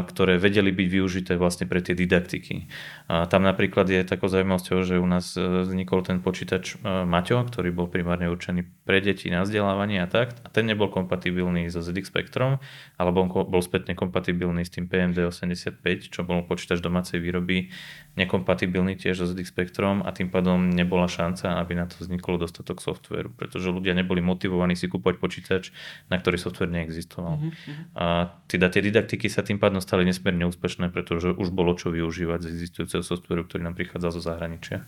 [0.06, 2.70] ktoré vedeli byť využité vlastne pre tie didaktiky.
[3.10, 7.74] Tam napríklad je takou zaujímavosťou, že u nás e, vznikol ten počítač e, Maťo, ktorý
[7.74, 12.14] bol primárne určený pre deti na vzdelávanie a tak, a ten nebol kompatibilný so ZX
[12.14, 12.62] Spectrum,
[13.02, 13.26] alebo
[13.56, 17.72] bol spätne kompatibilný s tým PMD85, čo bol počítač domácej výroby,
[18.20, 22.84] nekompatibilný tiež so ZX Spectrum a tým pádom nebola šanca, aby na to vzniklo dostatok
[22.84, 25.72] softveru, pretože ľudia neboli motivovaní si kúpať počítač,
[26.12, 27.40] na ktorý software neexistoval.
[27.40, 27.96] Mm-hmm.
[27.96, 32.44] A teda tie didaktiky sa tým pádom stali nesmierne úspešné, pretože už bolo čo využívať
[32.44, 34.84] z existujúceho softveru, ktorý nám prichádzal zo zahraničia.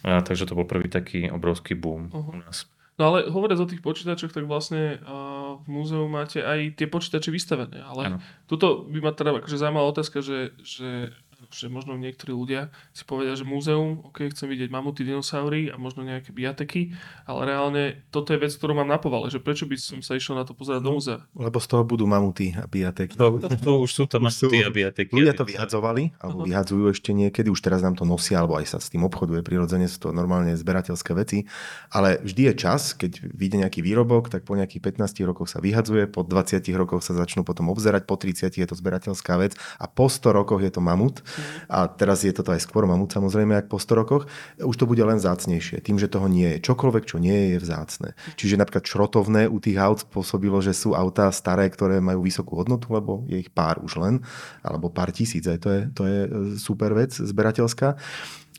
[0.00, 2.32] A, takže to bol prvý taký obrovský boom uh-huh.
[2.32, 2.64] u nás.
[2.96, 7.28] No ale hovoriac o tých počítačoch, tak vlastne uh, v múzeu máte aj tie počítače
[7.28, 7.84] vystavené.
[7.84, 8.18] Ale ano.
[8.48, 11.12] tuto by ma teda akože zaujímavá otázka, že, že
[11.52, 16.02] že možno niektorí ľudia si povedia, že múzeum, ok, chcem vidieť mamuty, dinosaury a možno
[16.02, 16.96] nejaké biateky,
[17.28, 20.36] ale reálne toto je vec, ktorú mám na povale, že prečo by som sa išiel
[20.36, 21.18] na to pozerať no, do múzea.
[21.36, 23.20] Lebo z toho budú mamuty a biateky.
[23.20, 25.12] To, to, to už sú to mamuty a biateky.
[25.12, 26.50] Ľudia to vyhadzovali, alebo uh-huh.
[26.50, 29.86] vyhadzujú ešte niekedy, už teraz nám to nosia, alebo aj sa s tým obchoduje, prirodzene
[29.86, 31.44] sú to normálne zberateľské veci,
[31.92, 36.08] ale vždy je čas, keď vyjde nejaký výrobok, tak po nejakých 15 rokoch sa vyhadzuje,
[36.08, 40.08] po 20 rokoch sa začnú potom obzerať, po 30 je to zberateľská vec a po
[40.08, 41.25] 100 rokoch je to mamut
[41.66, 44.22] a teraz je toto aj skôr mamut samozrejme, ak po 100 rokoch,
[44.60, 46.58] už to bude len zácnejšie, tým, že toho nie je.
[46.66, 48.08] Čokoľvek, čo nie je, je vzácne.
[48.36, 52.90] Čiže napríklad šrotovné u tých aut spôsobilo, že sú autá staré, ktoré majú vysokú hodnotu,
[52.92, 54.14] lebo je ich pár už len,
[54.60, 56.28] alebo pár tisíc, aj to je, to je e,
[56.60, 57.96] super vec zberateľská.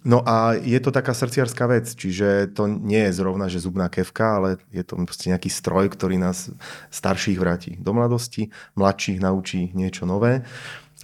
[0.08, 4.40] No a je to taká srdciarská vec, čiže to nie je zrovna, že zubná kevka,
[4.40, 6.54] ale je to proste nejaký stroj, ktorý nás
[6.94, 10.48] starších vráti do mladosti, mladších naučí niečo nové.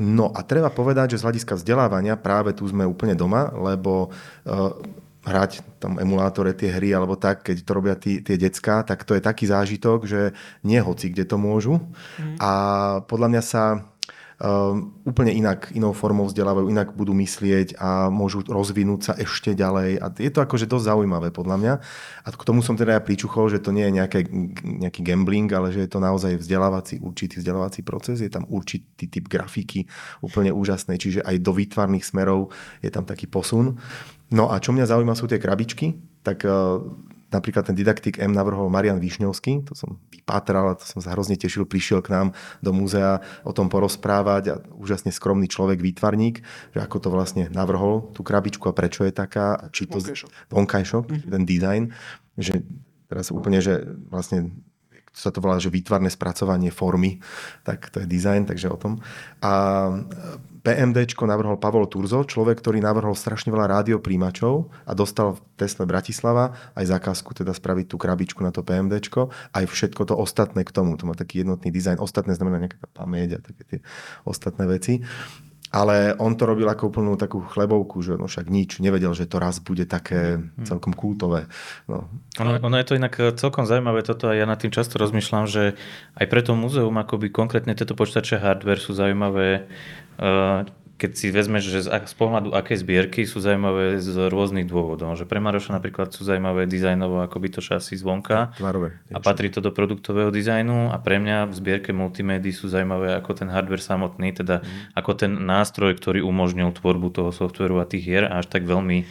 [0.01, 4.73] No a treba povedať, že z hľadiska vzdelávania práve tu sme úplne doma, lebo uh,
[5.23, 9.15] hrať tam emulátore tie hry alebo tak, keď to robia tí, tie decka, tak to
[9.15, 10.35] je taký zážitok, že
[10.67, 11.79] nie hoci kde to môžu.
[12.19, 12.35] Mm.
[12.41, 12.51] A
[13.05, 13.63] podľa mňa sa
[15.07, 20.03] úplne inak, inou formou vzdelávajú, inak budú myslieť a môžu rozvinúť sa ešte ďalej.
[20.03, 21.73] A je to akože dosť zaujímavé podľa mňa.
[22.23, 24.27] A k tomu som teda ja pričuchol, že to nie je nejaké,
[24.63, 28.19] nejaký gambling, ale že je to naozaj vzdelávací, určitý vzdelávací proces.
[28.19, 29.87] Je tam určitý typ grafiky
[30.19, 32.51] úplne úžasnej, čiže aj do výtvarných smerov
[32.83, 33.79] je tam taký posun.
[34.35, 36.43] No a čo mňa zaujíma sú tie krabičky, tak
[37.33, 41.33] Napríklad ten didaktik M navrhol Marian Višňovský, to som vypátral a to som sa hrozne
[41.33, 42.27] tešil, prišiel k nám
[42.61, 46.45] do múzea o tom porozprávať a úžasne skromný človek, výtvarník,
[46.77, 49.97] že ako to vlastne navrhol, tú krabičku a prečo je taká, či to...
[50.53, 51.03] Vonkajšok.
[51.09, 51.31] Mm-hmm.
[51.33, 51.83] ten design,
[52.37, 52.61] že
[53.09, 53.81] teraz úplne, že
[54.13, 54.53] vlastne
[55.13, 57.21] sa to volá, že výtvarné spracovanie formy,
[57.61, 58.97] tak to je design, takže o tom.
[59.45, 59.53] A
[60.63, 66.55] PMD navrhol Pavol Turzo, človek, ktorý navrhol strašne veľa rádiopríjimačov a dostal v Tesla Bratislava
[66.79, 68.95] aj zákazku teda spraviť tú krabičku na to PMD,
[69.51, 70.95] aj všetko to ostatné k tomu.
[70.95, 71.99] To má taký jednotný dizajn.
[71.99, 73.79] Ostatné znamená nejaká pamäť a také tie
[74.23, 75.03] ostatné veci
[75.73, 79.41] ale on to robil ako úplnú takú chlebovku, že no však nič, nevedel, že to
[79.41, 80.69] raz bude také mhm.
[80.69, 81.49] celkom kultové.
[81.89, 82.13] No.
[82.37, 85.73] Ono, ono je to inak celkom zaujímavé toto a ja nad tým často rozmýšľam, že
[86.13, 89.65] aj pre to múzeum akoby konkrétne tieto počítače hardware sú zaujímavé
[90.21, 95.17] uh, keď si vezmeš, že z, pohľadu aké zbierky sú zaujímavé z rôznych dôvodov.
[95.17, 99.59] Že pre Maroša napríklad sú zaujímavé dizajnovo by to šasy zvonka Tvarové, a patrí to
[99.59, 104.31] do produktového dizajnu a pre mňa v zbierke multimédií sú zaujímavé ako ten hardware samotný,
[104.31, 104.95] teda mm.
[104.95, 109.03] ako ten nástroj, ktorý umožnil tvorbu toho softveru a tých hier a až tak veľmi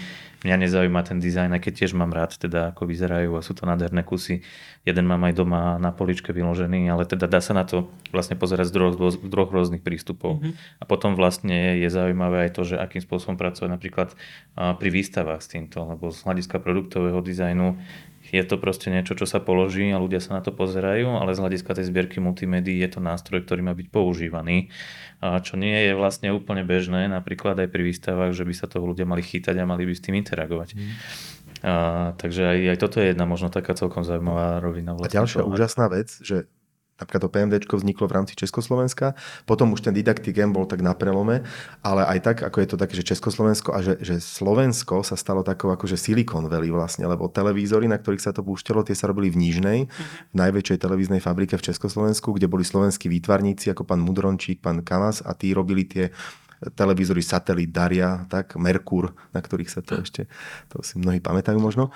[0.42, 3.62] mňa nezaujíma ten dizajn, aj keď tiež mám rád, teda ako vyzerajú a sú to
[3.62, 4.42] nádherné kusy.
[4.82, 8.68] Jeden mám aj doma na poličke vyložený, ale teda dá sa na to vlastne pozerať
[8.68, 10.42] z droch, z droch rôznych prístupov.
[10.42, 10.82] Mm-hmm.
[10.82, 14.08] A potom vlastne je zaujímavé aj to, že akým spôsobom pracovať napríklad
[14.58, 17.78] pri výstavách s týmto, lebo z hľadiska produktového dizajnu
[18.32, 21.42] je to proste niečo, čo sa položí a ľudia sa na to pozerajú, ale z
[21.44, 24.72] hľadiska tej zbierky multimédií je to nástroj, ktorý má byť používaný,
[25.20, 29.04] čo nie je vlastne úplne bežné, napríklad aj pri výstavách, že by sa toho ľudia
[29.04, 30.74] mali chytať a mali by s tým interagovať.
[30.74, 30.92] Mm.
[31.62, 31.72] A,
[32.16, 34.96] takže aj, aj toto je jedna možno taká celkom zaujímavá rovina.
[34.96, 35.52] Vlastne a ďalšia toho.
[35.52, 36.48] úžasná vec, že
[37.02, 40.94] napríklad to PMDčko vzniklo v rámci Československa, potom už ten Didactic M bol tak na
[40.94, 41.42] prelome,
[41.82, 45.42] ale aj tak, ako je to také, že Československo a že, že Slovensko sa stalo
[45.42, 49.34] takou akože Silicon Valley vlastne, lebo televízory, na ktorých sa to púšťalo, tie sa robili
[49.34, 49.78] v Nížnej,
[50.30, 55.20] v najväčšej televíznej fabrike v Československu, kde boli slovenskí výtvarníci ako pán Mudrončík, pán Kamas
[55.26, 56.14] a tí robili tie
[56.70, 60.30] televízory Satelit, Daria, tak, Merkur, na ktorých sa to ešte,
[60.70, 61.90] to si mnohí pamätajú možno.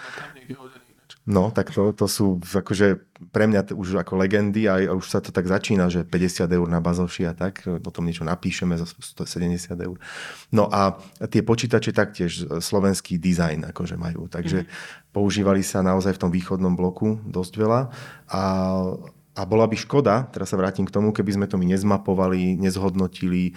[1.26, 3.02] No, tak to, to sú akože
[3.34, 6.78] pre mňa už ako legendy a už sa to tak začína, že 50 eur na
[6.78, 9.98] bazoši a tak, potom niečo napíšeme za 170 eur.
[10.54, 10.94] No a
[11.26, 15.10] tie počítače taktiež slovenský dizajn akože majú, takže mm-hmm.
[15.10, 17.80] používali sa naozaj v tom východnom bloku dosť veľa
[18.30, 18.42] a
[19.36, 23.52] a bola by škoda, teraz sa vrátim k tomu, keby sme to my nezmapovali, nezhodnotili,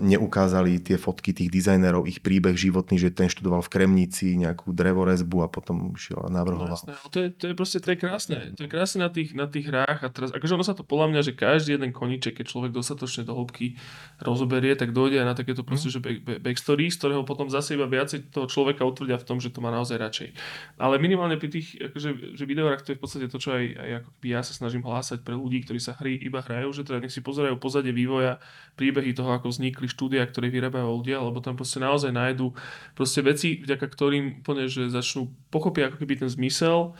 [0.00, 5.44] neukázali tie fotky tých dizajnerov, ich príbeh životný, že ten študoval v Kremnici nejakú drevorezbu
[5.44, 6.76] a potom šiel a navrhoval.
[6.84, 8.36] No, to, je, to je proste, to je krásne.
[8.56, 11.16] To je krásne na tých, na tých hrách a teraz, akože ono sa to podľa
[11.16, 13.80] mňa, že každý jeden koniček, keď človek dostatočne do hĺbky
[14.20, 15.94] rozoberie, tak dojde aj na takéto proste, mm.
[15.96, 19.40] že back, back, backstory, z ktorého potom zase iba viacej toho človeka utvrdia v tom,
[19.40, 20.28] že to má naozaj radšej.
[20.76, 23.90] Ale minimálne pri tých, akože, že videohrách to je v podstate to, čo aj, aj
[24.02, 27.14] ako ja sa snažím hlásať pre ľudí, ktorí sa hry iba hrajú, že teda nech
[27.14, 28.42] si pozerajú pozadie vývoja,
[28.74, 32.50] príbehy toho, ako vznikli štúdia, ktoré vyrábajú ľudia, lebo tam proste naozaj nájdu
[32.98, 36.98] proste veci, vďaka ktorým úplne, že začnú pochopiť ako keby ten zmysel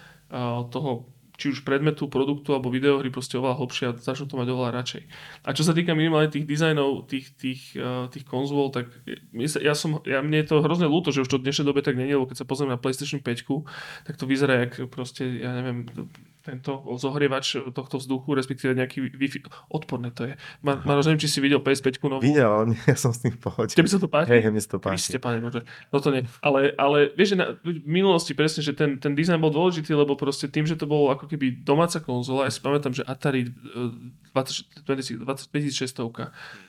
[0.71, 4.77] toho či už predmetu, produktu alebo videohry proste oveľa hlbšie a začnú to mať oveľa
[4.77, 5.03] radšej.
[5.49, 8.93] A čo sa týka minimálne tých dizajnov, tých, tých, uh, tých konzol, tak
[9.33, 11.97] ja som, ja, mne je to hrozne ľúto, že už to v dnešnej dobe tak
[11.97, 15.89] není, lebo keď sa pozrieme na PlayStation 5, tak to vyzerá jak proste, ja neviem,
[16.41, 19.45] tento zohrievač tohto vzduchu, respektíve nejaký Wi-Fi.
[19.69, 20.35] Odporné to je.
[20.65, 22.25] Mar, Maroš, neviem, či si videl PS5 novú.
[22.25, 23.73] Videl, ale ja som s tým v pohode.
[23.77, 24.33] Tebe sa to páči?
[24.33, 25.13] Hej, mne sa to páči.
[25.13, 25.63] Ste, pane Bože.
[25.93, 26.25] No to nie.
[26.41, 30.17] Ale, ale vieš, že na, v minulosti presne, že ten, ten dizajn bol dôležitý, lebo
[30.17, 33.53] proste tým, že to bolo ako keby domáca konzola, ja si pamätám, že Atari
[34.31, 35.51] 2600,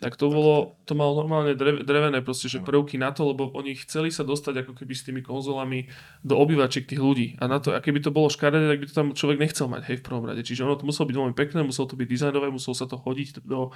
[0.01, 4.09] tak to bolo, to malo normálne drevené proste, že prvky na to, lebo oni chceli
[4.09, 5.85] sa dostať ako keby s tými konzolami
[6.25, 7.37] do obývačiek tých ľudí.
[7.37, 9.91] A na to, a keby to bolo škaredé, tak by to tam človek nechcel mať,
[9.91, 10.41] hej, v prvom rade.
[10.41, 13.43] Čiže ono to muselo byť veľmi pekné, muselo to byť dizajnové, muselo sa to chodiť
[13.43, 13.73] do,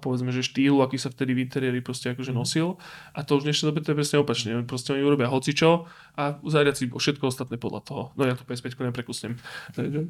[0.00, 2.38] povedzme, že štýlu, aký sa vtedy v interiéri proste akože mhm.
[2.38, 2.80] nosil.
[3.12, 4.50] A to už dnešnej dobe to je presne opačne.
[4.64, 8.02] Proste oni urobia hocičo a zariať si všetko ostatné podľa toho.
[8.16, 9.36] No ja tu PS5 neprekusnem.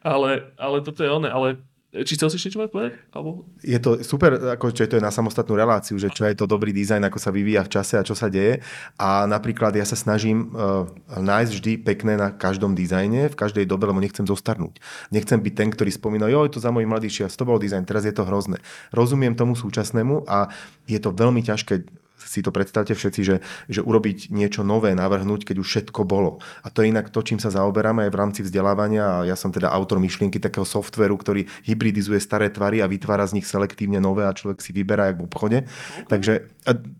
[0.12, 1.28] ale, ale toto je oné.
[1.30, 3.02] Ale či chcel si ešte niečo povedať?
[3.10, 3.42] Alebo...
[3.66, 6.70] Je to super, ako, čo to je na samostatnú reláciu, že čo je to dobrý
[6.70, 8.62] dizajn, ako sa vyvíja v čase a čo sa deje.
[8.94, 10.86] A napríklad ja sa snažím uh,
[11.18, 14.78] nájsť vždy pekné na každom dizajne, v každej dobe, lebo nechcem zostarnúť.
[15.10, 18.06] Nechcem byť ten, ktorý spomína, jo, to za mojich mladých čias, to bol dizajn, teraz
[18.06, 18.62] je to hrozné.
[18.94, 20.46] Rozumiem tomu súčasnému a
[20.86, 21.99] je to veľmi ťažké
[22.30, 26.38] si to predstavte všetci, že, že urobiť niečo nové, navrhnúť, keď už všetko bolo.
[26.62, 29.02] A to je inak to, čím sa zaoberáme aj v rámci vzdelávania.
[29.02, 33.42] A ja som teda autor myšlienky takého softveru, ktorý hybridizuje staré tvary a vytvára z
[33.42, 35.58] nich selektívne nové a človek si vyberá jak v obchode.
[35.66, 36.06] Okay.
[36.06, 36.32] Takže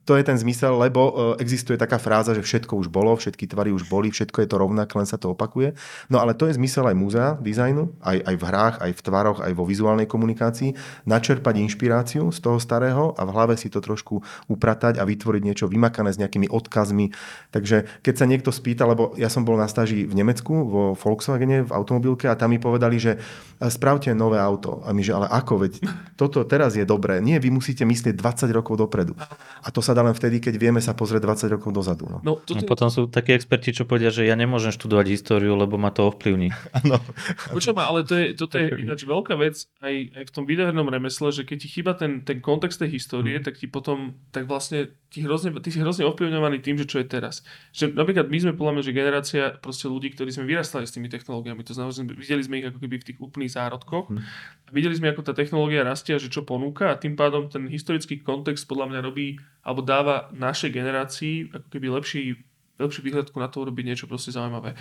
[0.08, 3.70] to je ten zmysel, lebo e, existuje taká fráza, že všetko už bolo, všetky tvary
[3.70, 5.76] už boli, všetko je to rovnaké, len sa to opakuje.
[6.08, 9.38] No ale to je zmysel aj múzea, dizajnu, aj, aj v hrách, aj v tvaroch,
[9.44, 14.24] aj vo vizuálnej komunikácii, načerpať inšpiráciu z toho starého a v hlave si to trošku
[14.48, 17.12] upratať a vytvoriť niečo vymakané s nejakými odkazmi.
[17.52, 21.68] Takže keď sa niekto spýta, lebo ja som bol na stáži v Nemecku, vo Volkswagene,
[21.68, 23.20] v automobilke a tam mi povedali, že
[23.60, 24.80] spravte nové auto.
[24.88, 25.72] A my, že ale ako, veď
[26.16, 27.20] toto teraz je dobré.
[27.20, 29.12] Nie, vy musíte myslieť 20 rokov dopredu.
[29.60, 32.08] A to sa dá len vtedy, keď vieme sa pozrieť 20 rokov dozadu.
[32.08, 32.18] No.
[32.24, 32.62] No, toto...
[32.62, 36.08] no potom sú takí experti, čo povedia, že ja nemôžem študovať históriu, lebo ma to
[36.08, 36.54] ovplyvní.
[36.80, 37.02] Áno.
[37.50, 41.28] Počujem, ale to je, toto je ináč veľká vec aj, aj v tom videohernom remesle,
[41.34, 43.44] že keď ti chýba ten, ten kontext tej histórie, hmm.
[43.44, 47.06] tak ti potom, tak vlastne ti hrozne, ty si hrozne ovplyvňovaný tým, že čo je
[47.10, 47.42] teraz.
[47.74, 51.10] Že napríklad my sme podľa mňa, že generácia proste ľudí, ktorí sme vyrastali s tými
[51.10, 54.22] technológiami, to znamená, že videli sme ich ako keby v tých úplných zárodkoch, hmm.
[54.70, 58.22] videli sme, ako tá technológia rastie a že čo ponúka a tým pádom ten historický
[58.22, 62.38] kontext podľa mňa robí alebo dáva našej generácii ako keby lepší
[62.80, 64.74] lepší výhľadku na to urobiť niečo proste zaujímavé.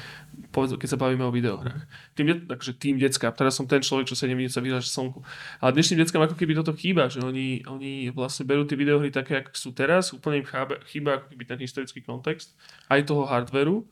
[0.55, 1.83] Povedz, keď sa bavíme o videohrách.
[2.15, 5.19] Tým, takže tým deckám, teraz som ten človek, čo sa nevie sa vyhľaš slnku.
[5.59, 9.43] Ale dnešným deckám ako keby toto chýba, že oni, oni vlastne berú tie videohry také,
[9.43, 12.55] ako sú teraz, úplne im chýba, chýba ako keby ten historický kontext,
[12.87, 13.83] aj toho hardveru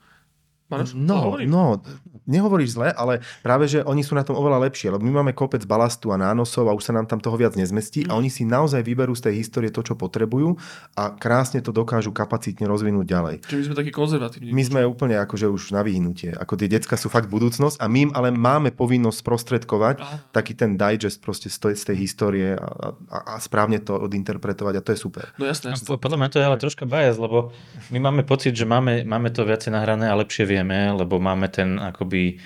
[0.68, 1.80] Máš, no, no,
[2.28, 5.64] nehovoríš zle, ale práve, že oni sú na tom oveľa lepšie, lebo my máme kopec
[5.64, 8.12] balastu a nánosov a už sa nám tam toho viac nezmestí mm.
[8.12, 10.60] a oni si naozaj vyberú z tej histórie to, čo potrebujú
[11.00, 13.36] a krásne to dokážu kapacitne rozvinúť ďalej.
[13.48, 14.52] Čiže my sme takí konzervatívni.
[14.52, 16.36] My sme úplne akože už na vyhnutie.
[16.36, 20.18] Ako tie decka sú fakt budúcnosť a my im ale máme povinnosť sprostredkovať Aha.
[20.36, 24.74] taký ten digest proste z tej, z tej histórie a, a, a správne to odinterpretovať
[24.76, 25.32] a to je super.
[25.40, 25.72] No jasné.
[25.72, 25.96] jasné.
[25.96, 27.56] Podľa mňa to je ale troška bias, lebo
[27.96, 31.78] my máme pocit, že máme, máme to viacej nahrané a lepšie nevieme, lebo máme ten
[31.78, 32.42] akoby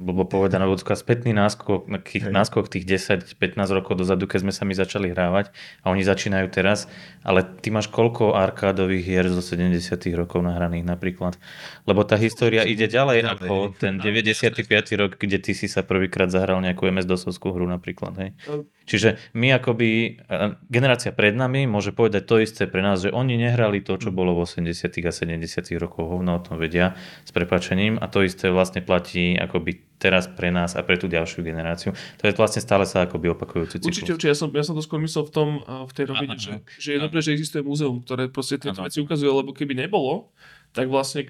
[0.00, 1.84] bolo povedané, ľudská spätný náskok,
[2.32, 3.36] náskok tých 10-15
[3.76, 5.52] rokov dozadu, keď sme sa my začali hrávať
[5.84, 6.88] a oni začínajú teraz,
[7.20, 9.76] ale ty máš koľko arkádových hier zo 70
[10.16, 11.36] rokov nahraných napríklad?
[11.84, 14.64] Lebo tá história ide ďalej ako ten 95.
[14.96, 18.16] rok, kde ty si sa prvýkrát zahral nejakú MS-DOSovskú hru napríklad.
[18.16, 18.30] Hej.
[18.88, 20.18] Čiže my akoby,
[20.72, 24.32] generácia pred nami môže povedať to isté pre nás, že oni nehrali to, čo bolo
[24.32, 24.72] v 80.
[25.04, 25.36] a 70.
[25.76, 30.48] rokoch, hovno o tom vedia s prepačením a to isté vlastne platí akoby teraz pre
[30.48, 31.92] nás a pre tú ďalšiu generáciu.
[31.92, 34.00] To je vlastne stále sa akoby opakujúci cyklus.
[34.00, 34.32] Určite, určite.
[34.32, 36.98] Ja som, ja som to skôr myslel v tom, v tej rovine, že, že je
[36.98, 40.32] dobré, že existuje múzeum, ktoré proste tieto veci ukazuje, lebo keby nebolo,
[40.70, 41.26] tak vlastne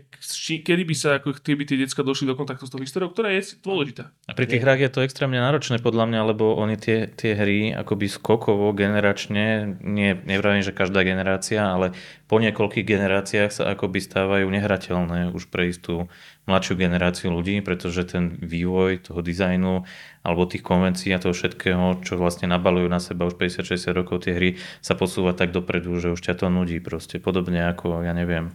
[0.61, 3.57] kedy by sa, ako keby tie decka došli do kontaktu s tou históriou, ktorá je
[3.65, 4.13] dôležitá.
[4.29, 7.73] A pri tých hrách je to extrémne náročné podľa mňa, lebo oni tie, tie hry
[7.73, 11.97] akoby skokovo, generačne, nie, nevravím, že každá generácia, ale
[12.29, 16.13] po niekoľkých generáciách sa akoby stávajú nehrateľné už pre istú
[16.45, 19.87] mladšiu generáciu ľudí, pretože ten vývoj toho dizajnu
[20.21, 24.37] alebo tých konvencií a toho všetkého, čo vlastne nabalujú na seba už 50-60 rokov tie
[24.37, 24.51] hry,
[24.85, 27.17] sa posúva tak dopredu, že už ťa to nudí proste.
[27.23, 28.53] Podobne ako, ja neviem,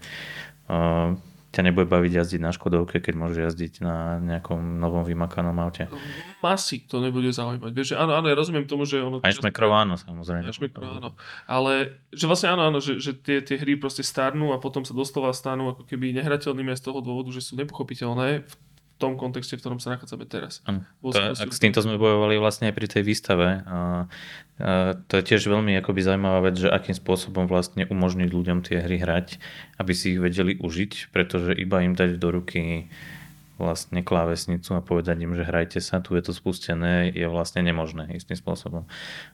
[1.56, 5.88] ťa nebude baviť jazdiť na Škodovke, keď môžeš jazdiť na nejakom novom vymakanom aute.
[6.44, 7.72] Masy to nebude zaujímať.
[7.72, 9.24] Vieš, že áno, áno, ja rozumiem tomu, že ono...
[9.24, 10.52] Aj šmekrov áno, samozrejme.
[10.52, 11.10] Aj šmekrov áno.
[11.48, 14.92] Ale že vlastne áno, áno, že, že tie, tie hry proste starnú a potom sa
[14.92, 18.54] doslova stanú ako keby nehrateľnými z toho dôvodu, že sú nepochopiteľné v
[18.96, 20.64] tom kontexte, v ktorom sa nachádzame teraz.
[20.64, 23.48] Ano, to, ak s týmto sme bojovali vlastne aj pri tej výstave.
[23.68, 24.08] A,
[24.60, 28.80] a to je tiež veľmi akoby zaujímavá vec, že akým spôsobom vlastne umožniť ľuďom tie
[28.80, 29.36] hry hrať,
[29.84, 32.88] aby si ich vedeli užiť, pretože iba im dať do ruky
[33.56, 38.12] vlastne klávesnicu a povedať im, že hrajte sa, tu je to spustené, je vlastne nemožné
[38.12, 38.84] istým spôsobom.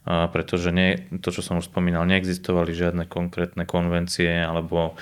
[0.05, 4.93] A pretože nie, to, čo som už spomínal, neexistovali žiadne konkrétne konvencie alebo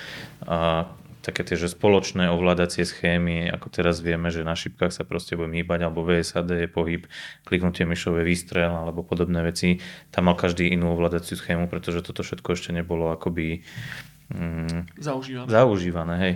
[0.44, 0.88] a,
[1.20, 5.60] také tie, že spoločné ovládacie schémy, ako teraz vieme, že na šipkách sa proste budeme
[5.60, 7.04] hýbať, alebo VSAD je pohyb,
[7.44, 9.78] kliknutie myšové výstrel alebo podobné veci.
[10.08, 13.60] Tam mal každý inú ovládaciu schému, pretože toto všetko ešte nebolo akoby
[14.32, 15.48] mm, zaužívané.
[15.48, 16.34] zaužívané hej.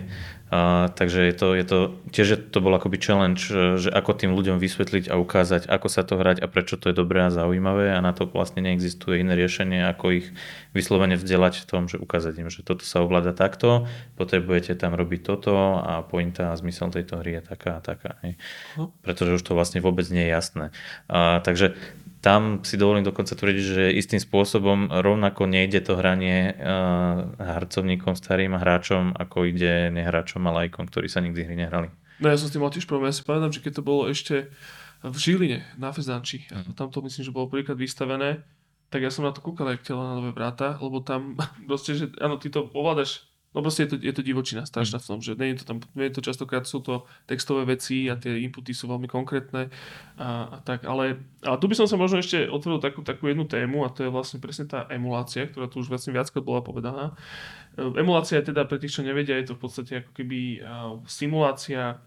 [0.55, 1.79] A, takže je to, je to,
[2.15, 6.15] tiež to bol akoby challenge, že ako tým ľuďom vysvetliť a ukázať, ako sa to
[6.15, 9.83] hrať a prečo to je dobré a zaujímavé a na to vlastne neexistuje iné riešenie,
[9.83, 10.27] ako ich
[10.71, 13.83] vyslovene vzdelať v tom, že ukázať im, že toto sa ovláda takto,
[14.15, 18.15] potrebujete tam robiť toto a pointa a zmysel tejto hry je taká a taká.
[18.23, 18.39] Hej.
[18.79, 18.95] Uh-huh.
[19.03, 20.65] Pretože už to vlastne vôbec nie je jasné.
[21.11, 21.75] A, takže
[22.25, 28.57] tam si dovolím dokonca tvrdiť, že istým spôsobom rovnako nejde to hranie uh, harcovníkom, starým
[28.57, 31.93] hráčom, ako ide nehráčom a lajkom, ktorí sa nikdy hry nehrali.
[32.17, 33.13] No ja som s tým mal tiež problém.
[33.13, 34.49] Ja si pamätám, že keď to bolo ešte
[35.05, 36.73] v Žiline, na Fezanči, uh-huh.
[36.73, 38.41] tam to myslím, že bolo prvýkrát vystavené,
[38.89, 41.37] tak ja som na to kúkal jak telo na nové vráta, lebo tam
[41.69, 45.07] proste, že áno, ty to ovládaš No proste je to, je to divočina strašná v
[45.07, 48.19] tom, že nie je to tam, nie je to častokrát sú to textové veci a
[48.19, 49.71] tie inputy sú veľmi konkrétne
[50.19, 53.47] a, a tak, ale, ale tu by som sa možno ešte otvoril takú, takú jednu
[53.47, 57.15] tému a to je vlastne presne tá emulácia, ktorá tu už vlastne viackrát bola povedaná.
[57.75, 60.63] Emulácia je teda pre tých, čo nevedia, je to v podstate ako keby
[61.07, 61.99] simulácia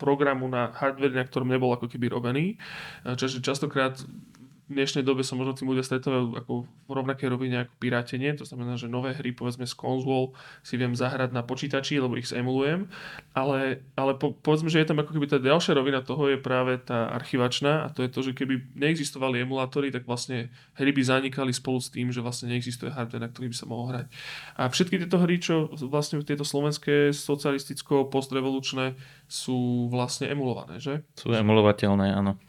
[0.00, 2.56] programu na hardware, na ktorom nebol ako keby robený.
[3.04, 4.00] Čiže častokrát
[4.72, 8.80] dnešnej dobe sa možno tým ľudia stretávajú ako v rovnakej rovine ako pirátenie, to znamená,
[8.80, 10.32] že nové hry povedzme z konzol
[10.64, 12.88] si viem zahrať na počítači, lebo ich zemulujem,
[13.36, 16.80] ale, ale po, povedzme, že je tam ako keby tá ďalšia rovina toho je práve
[16.80, 21.52] tá archivačná a to je to, že keby neexistovali emulátory, tak vlastne hry by zanikali
[21.52, 24.06] spolu s tým, že vlastne neexistuje hardware, na ktorý by sa mohol hrať.
[24.56, 28.96] A všetky tieto hry, čo vlastne tieto slovenské socialisticko postrevolučné
[29.28, 31.04] sú vlastne emulované, že?
[31.14, 32.40] Sú emulovateľné, áno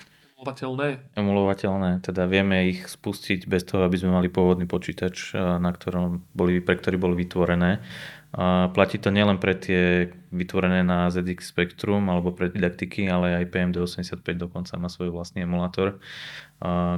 [0.44, 1.16] emulovateľné.
[1.16, 6.60] Emulovateľné, teda vieme ich spustiť bez toho, aby sme mali pôvodný počítač, na ktorom boli,
[6.60, 7.80] pre ktorý boli vytvorené.
[8.34, 13.54] A platí to nielen pre tie vytvorené na ZX Spectrum alebo pre didaktiky, ale aj
[13.54, 16.02] PMD85 dokonca má svoj vlastný emulátor,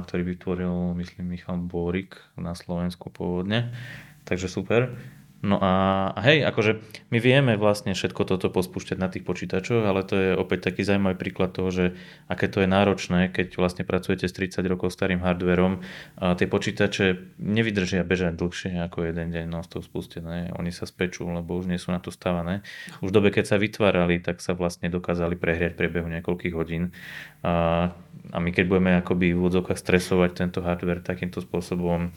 [0.08, 3.70] ktorý vytvoril, myslím, Michal Bórik na Slovensku pôvodne.
[4.24, 4.96] Takže super.
[5.44, 6.80] No a, hej, akože
[7.12, 11.20] my vieme vlastne všetko toto pospúšťať na tých počítačoch, ale to je opäť taký zaujímavý
[11.20, 11.84] príklad toho, že
[12.24, 15.84] aké to je náročné, keď vlastne pracujete s 30 rokov starým hardverom,
[16.16, 20.56] a tie počítače nevydržia bežať dlhšie ako jeden deň non stop spustené.
[20.56, 22.64] Oni sa spečú, lebo už nie sú na to stávané.
[23.04, 26.96] Už v dobe, keď sa vytvárali, tak sa vlastne dokázali prehriať priebehu niekoľkých hodín.
[27.46, 27.94] A,
[28.34, 32.10] a my keď budeme akoby v úvodzovkách stresovať tento hardware takýmto spôsobom,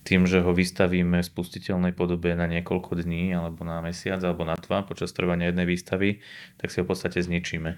[0.00, 4.56] tým, že ho vystavíme v spustiteľnej podobe na niekoľko dní alebo na mesiac alebo na
[4.56, 6.24] dva počas trvania jednej výstavy,
[6.56, 7.76] tak si ho v podstate zničíme.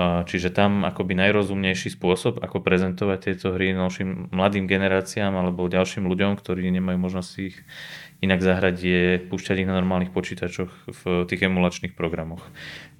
[0.00, 6.38] Čiže tam akoby najrozumnejší spôsob, ako prezentovať tieto hry novším mladým generáciám alebo ďalším ľuďom,
[6.38, 7.58] ktorí nemajú možnosť ich
[8.20, 12.44] inak zahrať, je púšťať ich na normálnych počítačoch v tých emulačných programoch.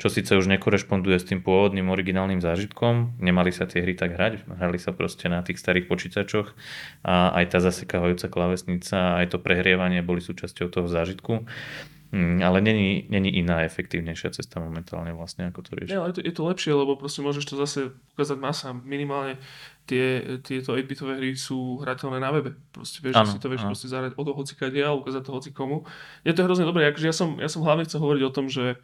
[0.00, 4.48] Čo síce už nekorešponduje s tým pôvodným originálnym zážitkom, nemali sa tie hry tak hrať,
[4.48, 6.56] hrali sa proste na tých starých počítačoch
[7.04, 11.44] a aj tá zasekávajúca klávesnica, aj to prehrievanie boli súčasťou toho zážitku.
[12.10, 15.94] Mm, ale není, není iná efektívnejšia cesta momentálne vlastne, ako to riešiť.
[15.94, 18.74] Je to, je to lepšie, lebo proste môžeš to zase ukázať masa.
[18.74, 19.38] Minimálne
[19.90, 22.54] tie, tieto 8-bitové hry sú hrateľné na webe.
[22.70, 24.54] Proste vieš, ano, si to vieš proste zahrať od hoci
[24.86, 25.82] a ukázať to hoci komu.
[26.22, 26.86] Je to hrozne dobré.
[26.86, 28.78] Akože ja, som, ja som hlavne chcel hovoriť o tom, že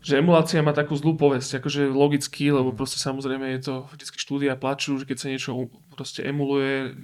[0.00, 4.56] že emulácia má takú zlú povesť, akože logicky, lebo proste samozrejme je to vždy štúdia
[4.56, 6.96] plačú, že keď sa niečo proste emuluje,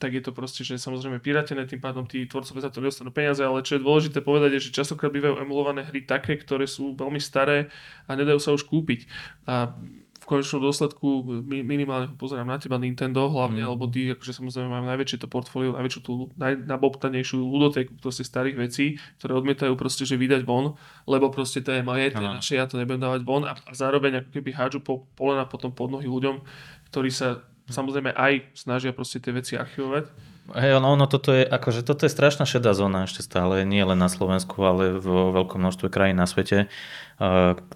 [0.00, 3.44] tak je to proste, že samozrejme piratené, tým pádom tí tvorcovia za to nedostanú peniaze,
[3.44, 7.20] ale čo je dôležité povedať, je, že častokrát bývajú emulované hry také, ktoré sú veľmi
[7.20, 7.68] staré
[8.08, 9.04] a nedajú sa už kúpiť.
[9.44, 9.76] A
[10.30, 13.66] konečnom dôsledku minimálne pozerám na teba Nintendo hlavne, mm.
[13.66, 18.94] alebo tí, akože samozrejme majú najväčšie to portfólio, najväčšiu tú najnabobtanejšiu ludotéku proste starých vecí,
[19.18, 20.78] ktoré odmietajú proste, že vydať von,
[21.10, 23.72] lebo proste to je moje, to je naše, ja to nebudem dávať von a, a
[23.74, 26.38] zároveň ako keby hádžu po polena potom pod nohy ľuďom,
[26.94, 30.10] ktorí sa samozrejme aj snažia proste tie veci archivovať.
[30.50, 33.98] Hej, ono, ono toto je, akože toto je strašná šedá zóna ešte stále, nie len
[33.98, 36.66] na Slovensku, ale vo veľkom množstve krajín na svete,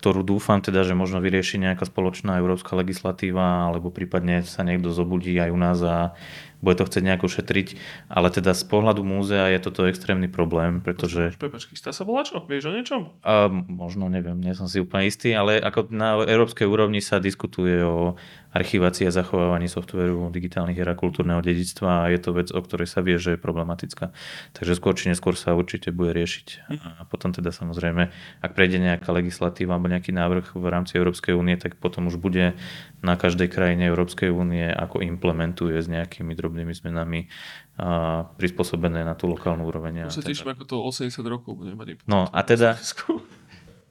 [0.00, 5.36] ktorú dúfam teda, že možno vyrieši nejaká spoločná európska legislatíva, alebo prípadne sa niekto zobudí
[5.36, 6.16] aj u nás a
[6.64, 7.76] bude to chcieť nejako šetriť,
[8.08, 11.36] ale teda z pohľadu múzea je toto extrémny problém, pretože...
[11.36, 12.40] Prepač, chystá sa volá čo?
[12.40, 13.00] Vieš o niečom?
[13.20, 17.84] A, možno, neviem, nie som si úplne istý, ale ako na európskej úrovni sa diskutuje
[17.84, 18.16] o
[18.54, 22.86] archivácii a zachovávaní softveru digitálnych hier a kultúrneho dedictva a je to vec, o ktorej
[22.86, 24.14] sa vie, že je problematická.
[24.54, 26.70] Takže skôr či neskôr sa určite bude riešiť.
[26.70, 31.58] A potom teda samozrejme, ak prejde nejaká legislatíva alebo nejaký návrh v rámci Európskej únie,
[31.58, 32.54] tak potom už bude
[33.02, 37.26] na každej krajine Európskej únie, ako implementuje s nejakými drobnými zmenami
[37.74, 40.06] a prispôsobené na tú lokálnu úroveň.
[40.06, 42.06] To sa teším, ako to 80 rokov bude mať.
[42.06, 42.78] No a teda,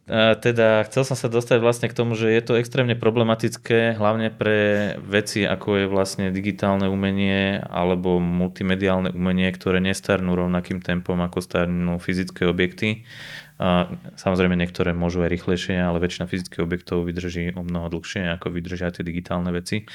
[0.08, 4.94] teda chcel som sa dostať vlastne k tomu, že je to extrémne problematické, hlavne pre
[5.00, 12.04] veci, ako je vlastne digitálne umenie alebo multimediálne umenie, ktoré nestarnú rovnakým tempom, ako starnú
[12.04, 13.08] fyzické objekty.
[14.20, 18.92] Samozrejme niektoré môžu aj rýchlejšie, ale väčšina fyzických objektov vydrží o mnoho dlhšie, ako vydržia
[18.92, 19.88] tie digitálne veci.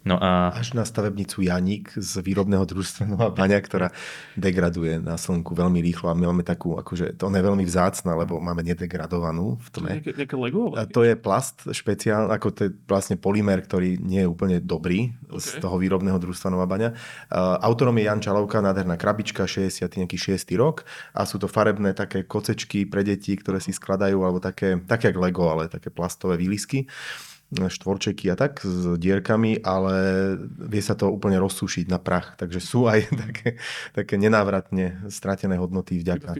[0.00, 0.48] No a...
[0.56, 3.92] Až na stavebnicu Janík z výrobného družstva Nová Baňa, ktorá
[4.32, 8.40] degraduje na slnku veľmi rýchlo a my máme takú, akože to je veľmi vzácna, lebo
[8.40, 9.90] máme nedegradovanú v tme.
[10.00, 10.72] Nejaké Lego?
[10.72, 15.12] A to je plast špeciál, ako to je vlastne polymer, ktorý nie je úplne dobrý
[15.28, 15.36] okay.
[15.36, 16.96] z toho výrobného družstva Nová Baňa.
[17.28, 19.84] Uh, autorom je Jan Čalovka, nádherná krabička, 60.
[19.84, 20.48] nejaký 6.
[20.56, 25.12] rok a sú to farebné také kocečky pre deti, ktoré si skladajú, alebo také, také
[25.12, 26.88] jak Lego, ale také plastové výlisky
[27.50, 29.94] štvorčeky a tak s dierkami, ale
[30.46, 32.38] vie sa to úplne rozsúšiť na prach.
[32.38, 33.58] Takže sú aj také,
[33.90, 36.38] také nenávratne stratené hodnoty vďaka.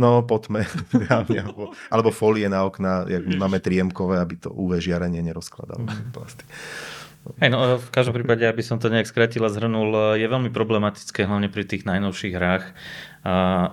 [0.00, 0.64] No, potme.
[1.12, 5.84] alebo, alebo folie na okna, jak máme triemkové, aby to UV žiarenie nerozkladalo.
[5.84, 6.12] Mm.
[6.16, 6.44] Plasty.
[7.36, 11.28] Hej, no, v každom prípade, aby som to nejak skrátil a zhrnul, je veľmi problematické,
[11.28, 12.64] hlavne pri tých najnovších hrách,
[13.26, 13.32] a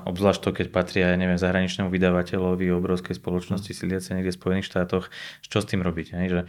[0.09, 5.13] obzvlášť to, keď patria, ja neviem, zahraničnému vydavateľovi obrovskej spoločnosti sídliacej niekde v Spojených štátoch,
[5.45, 6.07] čo s tým robiť?
[6.17, 6.27] Hej?
[6.27, 6.41] Že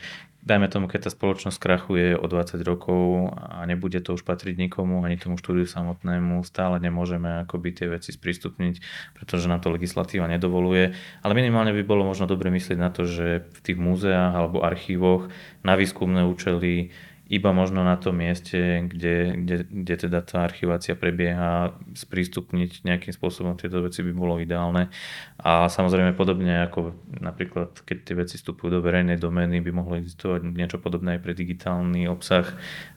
[0.47, 5.03] dajme tomu, keď tá spoločnosť krachuje o 20 rokov a nebude to už patriť nikomu,
[5.03, 8.79] ani tomu štúdiu samotnému, stále nemôžeme akoby tie veci sprístupniť,
[9.19, 10.95] pretože nám to legislatíva nedovoluje.
[11.27, 15.29] Ale minimálne by bolo možno dobre myslieť na to, že v tých múzeách alebo archívoch
[15.67, 16.95] na výskumné účely
[17.27, 23.59] iba možno na tom mieste, kde, kde, kde teda tá archivácia prebieha, sprístupniť nejakým spôsobom
[23.59, 24.95] tieto veci by bolo ideálne.
[25.43, 30.47] A samozrejme podobne ako napríklad, keď tie veci vstupujú do verejnej domény, by mohlo existovať
[30.55, 32.47] niečo podobné aj pre digitálny obsah,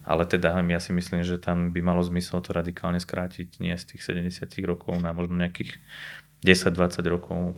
[0.06, 3.98] ale teda ja si myslím, že tam by malo zmysel to radikálne skrátiť nie z
[3.98, 5.82] tých 70 rokov na možno nejakých
[6.46, 7.58] 10-20 rokov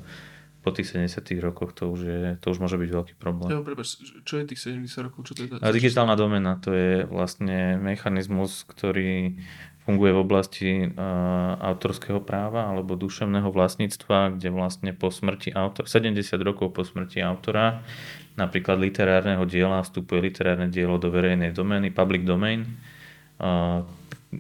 [0.62, 3.50] po tých 70 rokoch to už, je, to už môže byť veľký problém.
[3.50, 5.26] Ja, prepáč, čo je tých 70 rokov?
[5.26, 9.42] Čo to je tá, A digitálna domena to je vlastne mechanizmus, ktorý
[9.82, 16.22] funguje v oblasti uh, autorského práva alebo duševného vlastníctva, kde vlastne po smrti autora, 70
[16.46, 17.82] rokov po smrti autora,
[18.38, 22.78] napríklad literárneho diela, vstupuje literárne dielo do verejnej domény, public domain
[23.42, 23.82] uh,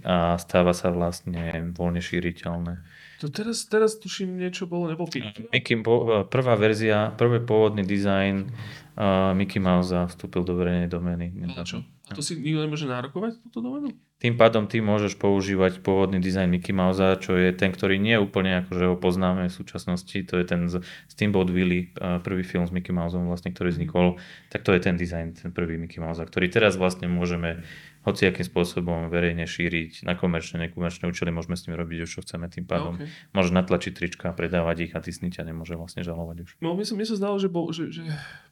[0.05, 2.79] a stáva sa vlastne voľne šíriteľné.
[3.21, 5.05] To teraz, teraz tuším niečo bolo, nebol?
[5.53, 5.77] Mickey,
[6.25, 8.49] prvá verzia, prvý pôvodný dizajn
[8.97, 11.29] uh, Mickey Mouse vstúpil do verejnej domény.
[11.45, 11.85] Ale čo?
[12.09, 13.93] A to si nikto nemôže nárokovať túto doménu?
[14.21, 18.21] Tým pádom ty môžeš používať pôvodný dizajn Mickey Mouse, čo je ten, ktorý nie je
[18.21, 22.45] úplne ako, že ho poznáme v súčasnosti, to je ten z Steamboat Willie, uh, prvý
[22.45, 24.21] film s Mickey Mouseom vlastne, ktorý vznikol,
[24.53, 27.65] tak to je ten dizajn, ten prvý Mickey Mouse, ktorý teraz vlastne môžeme
[28.05, 32.49] hociakým spôsobom verejne šíriť na komerčné, nekomerčné účely, môžeme s tým robiť už, čo chceme
[32.49, 32.97] tým pádom.
[32.97, 33.09] Okay.
[33.33, 36.49] Môžeš natlačiť trička, predávať ich a Disney ťa nemôže vlastne žalovať už.
[36.65, 38.01] No, mne sa, mne sa zdalo, že, bol, že, že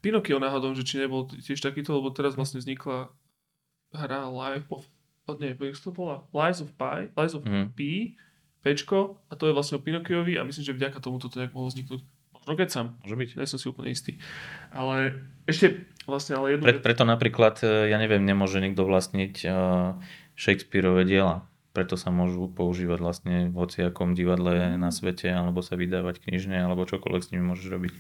[0.06, 3.10] Pinocchio náhodou, že či nebol tiež takýto, lebo teraz vlastne vznikla
[3.90, 4.86] hra Life of,
[5.38, 6.26] nie, jak to bola?
[6.32, 7.78] Lies of Pi, Lies of Mhm.
[7.78, 8.16] P,
[8.60, 11.70] Pčko, a to je vlastne o Pinokkiovi a myslím, že vďaka tomu toto nejak mohlo
[11.70, 12.02] vzniknúť.
[12.34, 13.30] Možno keď sám, Môže byť.
[13.38, 14.18] nie som si úplne istý.
[14.72, 15.16] Ale
[15.46, 19.96] ešte vlastne, ale jednu Pre, preto napríklad, e, ja neviem, nemôže nikto vlastniť uh,
[20.36, 21.46] Shakespeareové diela.
[21.72, 26.84] Preto sa môžu používať vlastne v hociakom divadle na svete, alebo sa vydávať knižne, alebo
[26.84, 27.94] čokoľvek s nimi môžeš robiť.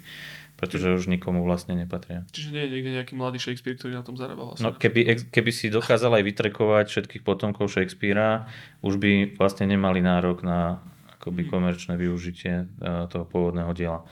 [0.59, 2.27] Pretože už nikomu vlastne nepatria.
[2.35, 4.67] Čiže nie je niekde nejaký mladý Shakespeare, ktorý na tom zarába vlastne.
[4.67, 8.43] No keby, keby si dokázal aj vytrekovať všetkých potomkov Shakespearea,
[8.83, 10.83] už by vlastne nemali nárok na
[11.15, 14.03] akoby komerčné využitie uh, toho pôvodného diela.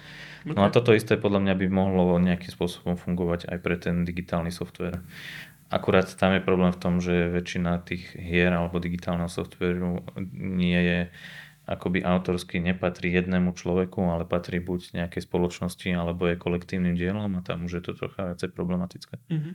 [0.48, 4.52] No a toto isté podľa mňa by mohlo nejakým spôsobom fungovať aj pre ten digitálny
[4.52, 5.04] software.
[5.68, 10.00] Akurát tam je problém v tom, že väčšina tých hier alebo digitálneho softvéru
[10.32, 11.00] nie je
[11.68, 17.43] akoby autorsky nepatrí jednému človeku, ale patrí buď nejakej spoločnosti, alebo je kolektívnym dielom a
[17.43, 19.20] tam už je to trocha viacej problematické.
[19.28, 19.53] Uh-huh.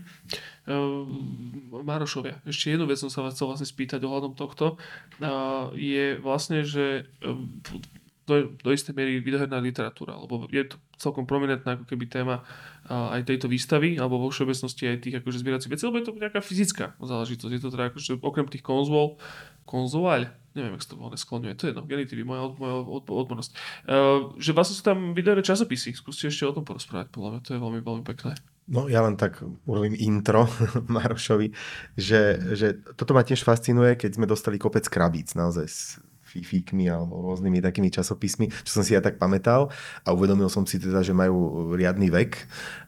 [0.68, 4.76] Uh, Marošovia, ešte jednu vec som sa vás chcel vlastne spýtať ohľadom tohto.
[5.16, 7.48] Uh, je vlastne, že um,
[8.33, 12.41] do, do istej miery videoherná literatúra, lebo je to celkom prominentná ako keby téma
[12.89, 16.41] aj tejto výstavy, alebo vo všeobecnosti aj tých akože zbieracích vecí, lebo je to nejaká
[16.41, 17.53] fyzická záležitosť.
[17.53, 19.20] Je to teda akože okrem tých konzol,
[19.68, 23.51] konzovaľ, neviem, jak sa to volá, skloňuje, to je jedno, genitívy, moja, moja od, odbornosť.
[23.87, 27.51] Uh, že vlastne sú tam videové časopisy, skúste ešte o tom porozprávať, podľa mňa, to
[27.55, 28.37] je veľmi, veľmi pekné.
[28.70, 30.47] No ja len tak urobím intro
[30.95, 31.51] Marošovi,
[31.99, 35.99] že, že toto ma tiež fascinuje, keď sme dostali kopec krabíc naozaj
[36.33, 39.68] s fifíkmi alebo rôznymi takými časopismi, čo som si ja tak pamätal.
[40.09, 42.33] A uvedomil som si teda, že majú riadny vek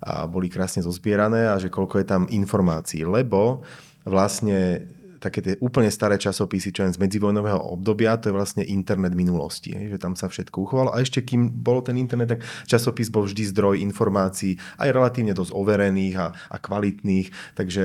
[0.01, 3.61] a boli krásne zozbierané a že koľko je tam informácií, lebo
[4.09, 4.89] vlastne
[5.25, 9.73] také tie úplne staré časopisy, čo len z medzivojnového obdobia, to je vlastne internet minulosti,
[9.73, 10.93] že tam sa všetko uchovalo.
[10.93, 15.57] A ešte kým bol ten internet, tak časopis bol vždy zdroj informácií, aj relatívne dosť
[15.57, 17.85] overených a, a kvalitných, takže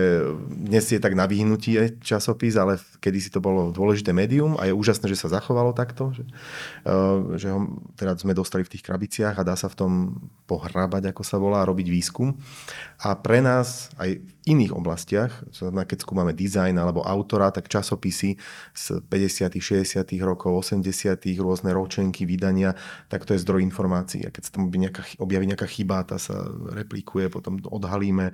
[0.51, 5.07] dnes je tak na vyhnutie časopis, ale kedysi to bolo dôležité médium a je úžasné,
[5.07, 6.27] že sa zachovalo takto, že,
[6.83, 9.91] uh, že ho teda sme dostali v tých krabiciach a dá sa v tom
[10.49, 12.33] pohrabať, ako sa volá, robiť výskum.
[13.05, 14.17] A pre nás aj
[14.49, 15.31] iných oblastiach,
[15.61, 18.35] keď skúmame dizajn alebo autora, tak časopisy
[18.73, 22.73] z 50 60 rokov, 80 rôzne ročenky, vydania,
[23.07, 24.25] tak to je zdroj informácií.
[24.25, 28.33] A keď sa tam nejaká, objaví nejaká chyba, tá sa replikuje, potom odhalíme.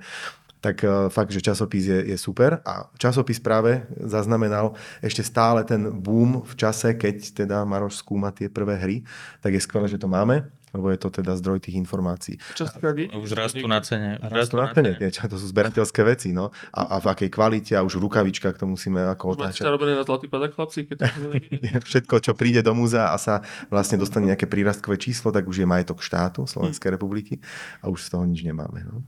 [0.64, 2.64] Tak uh, fakt, že časopis je, je super.
[2.64, 8.48] A časopis práve zaznamenal ešte stále ten boom v čase, keď teda Maroš skúma tie
[8.48, 8.96] prvé hry,
[9.44, 12.36] tak je skvelé, že to máme, lebo je to teda zdroj tých informácií.
[12.52, 13.08] Častokrát je...
[13.16, 14.20] Už rastú na cene.
[14.20, 16.52] Rastú na cene, tie, to sú zberateľské veci, no.
[16.76, 19.64] A, a v akej kvalite, a už v rukavičkách to musíme ako máte otáčať.
[19.64, 20.84] sa robené na zlatý padak, chlapci?
[20.84, 21.06] Keď to
[21.88, 23.40] Všetko, čo príde do múzea a sa
[23.72, 27.40] vlastne dostane nejaké prírastkové číslo, tak už je majetok štátu Slovenskej republiky
[27.80, 28.84] a už z toho nič nemáme.
[28.84, 29.00] No.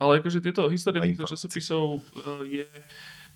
[0.00, 2.66] Ale akože tieto histórie A týchto časopisov eh, je,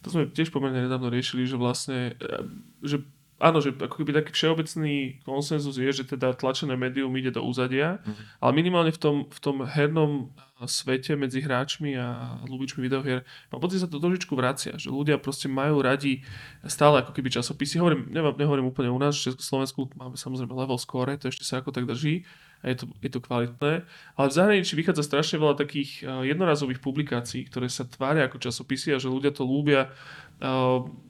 [0.01, 2.45] to sme tiež pomerne nedávno riešili, že vlastne, eh,
[2.81, 3.05] že
[3.43, 7.99] áno, že ako keby taký všeobecný konsenzus je, že teda tlačené médium ide do úzadia,
[8.39, 10.31] ale minimálne v tom, v tom hernom
[10.65, 15.21] svete medzi hráčmi a ľúbičmi videohier, mám pocit, že sa to trošičku vracia, že ľudia
[15.21, 16.25] proste majú radi
[16.65, 17.83] stále ako keby časopisy.
[17.83, 21.61] Hovorím, nehovorím, nehovorím úplne u nás, v Československu máme samozrejme level score, to ešte sa
[21.61, 22.25] ako tak drží
[22.65, 23.85] a je to, je to kvalitné.
[24.17, 29.03] Ale v zahraničí vychádza strašne veľa takých jednorazových publikácií, ktoré sa tvária ako časopisy a
[29.03, 29.93] že ľudia to ľúbia,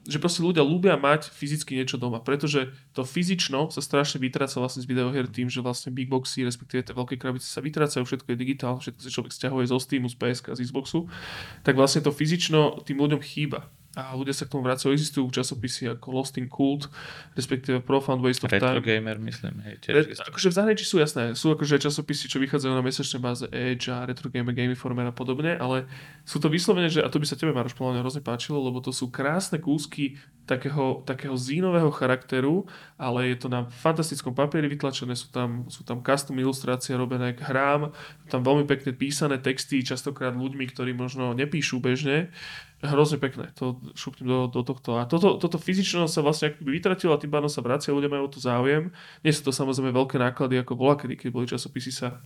[0.05, 4.85] že proste ľudia ľúbia mať fyzicky niečo doma, pretože to fyzično sa strašne vytráca vlastne
[4.85, 8.37] z videohier tým, že vlastne big boxy, respektíve tie veľké krabice sa vytrácajú, všetko je
[8.37, 11.09] digitálne, všetko si človek stiahuje zo Steamu, z PSK, z Xboxu,
[11.65, 13.65] tak vlastne to fyzično tým ľuďom chýba.
[13.95, 14.91] A ľudia sa k tomu vracajú.
[14.91, 16.91] Existujú časopisy ako Lost in Cult,
[17.31, 18.83] respektíve Profound Waste of Retro Time.
[18.83, 19.63] gamer, myslím.
[19.63, 20.27] Hej, tiež existuje.
[20.27, 24.03] akože v zahraničí sú jasné, sú akože časopisy, čo vychádzajú na mesačnej báze Edge a
[24.03, 25.87] Retro Game, Game Informer a podobne, ale
[26.27, 28.83] sú to vyslovene, že, a to by sa tebe Maroš podľa mňa hrozne páčilo, lebo
[28.83, 32.69] to sú krásne kúsky takého, takého zínového charakteru,
[33.01, 37.41] ale je to na fantastickom papieri vytlačené, sú tam, sú tam custom ilustrácie robené k
[37.47, 37.95] hrám,
[38.29, 42.29] tam veľmi pekne písané texty, častokrát ľuďmi, ktorí možno nepíšu bežne,
[42.85, 45.01] Hrozne pekné, to šupnem do, do tohto.
[45.01, 48.29] A toto, toto fyzično sa vlastne akoby vytratilo a tým pádom sa vracia, ľudia majú
[48.29, 48.93] tu záujem.
[49.25, 52.21] Nie sú to samozrejme veľké náklady, ako bola kedy, keď boli časopisy sa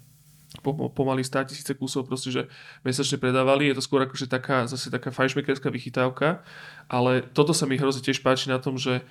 [0.66, 2.42] pomaly 100 tisíce kusov proste, že
[2.82, 3.70] mesačne predávali.
[3.70, 6.42] Je to skôr akože taká, zase taká fajšmekerská vychytávka,
[6.90, 9.06] ale toto sa mi hrozne tiež páči na tom, že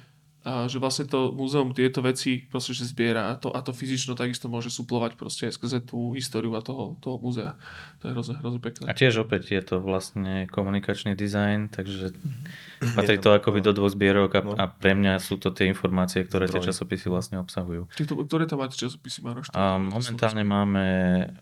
[0.47, 4.15] a že vlastne to múzeum tieto veci proste, že zbiera a to, a to fyzično
[4.15, 7.59] takisto môže suplovať proste aj skrze tú históriu a toho, toho múzea.
[8.01, 8.87] To je hrozne, hrozne pekné.
[8.87, 12.15] A tiež opäť je to vlastne komunikačný dizajn, takže
[12.97, 14.55] patrí to akoby do dvoch zbierok a, no.
[14.55, 17.91] a pre mňa sú to tie informácie, ktoré tie časopisy vlastne obsahujú.
[17.99, 19.51] Ty to, ktoré tam máte časopisy, Maroš?
[19.59, 20.85] A momentálne máme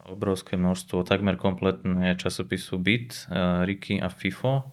[0.09, 3.28] obrovské množstvo, takmer kompletné časopisu BIT,
[3.68, 4.72] Ricky a FIFO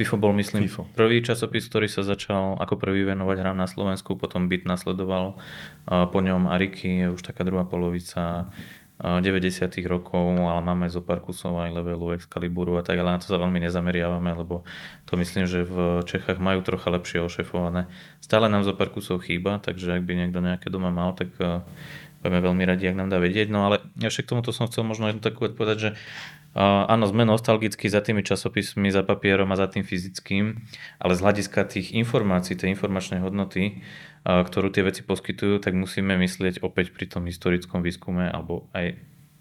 [0.00, 0.88] FIFO bol, myslím, FIFO.
[0.96, 5.36] prvý časopis, ktorý sa začal ako prvý venovať hrám na Slovensku, potom byt nasledoval,
[5.84, 8.48] po ňom Ariky je už taká druhá polovica
[9.00, 13.28] 90 rokov, ale máme zo pár kusov aj levelu Excaliburu a tak, ale na to
[13.28, 14.64] sa veľmi nezameriavame, lebo
[15.04, 17.88] to myslím, že v Čechách majú trocha lepšie ošefované.
[18.24, 21.28] Stále nám zo pár kusov chýba, takže ak by niekto nejaké doma mal, tak
[22.20, 23.48] budeme veľmi radi, ak nám dá vedieť.
[23.48, 25.90] No ale ešte k tomuto som chcel možno jednu takú povedať, že
[26.56, 30.58] áno, sme nostalgickí za tými časopismi, za papierom a za tým fyzickým,
[30.98, 33.82] ale z hľadiska tých informácií, tej informačnej hodnoty,
[34.26, 38.98] ktorú tie veci poskytujú, tak musíme myslieť opäť pri tom historickom výskume alebo aj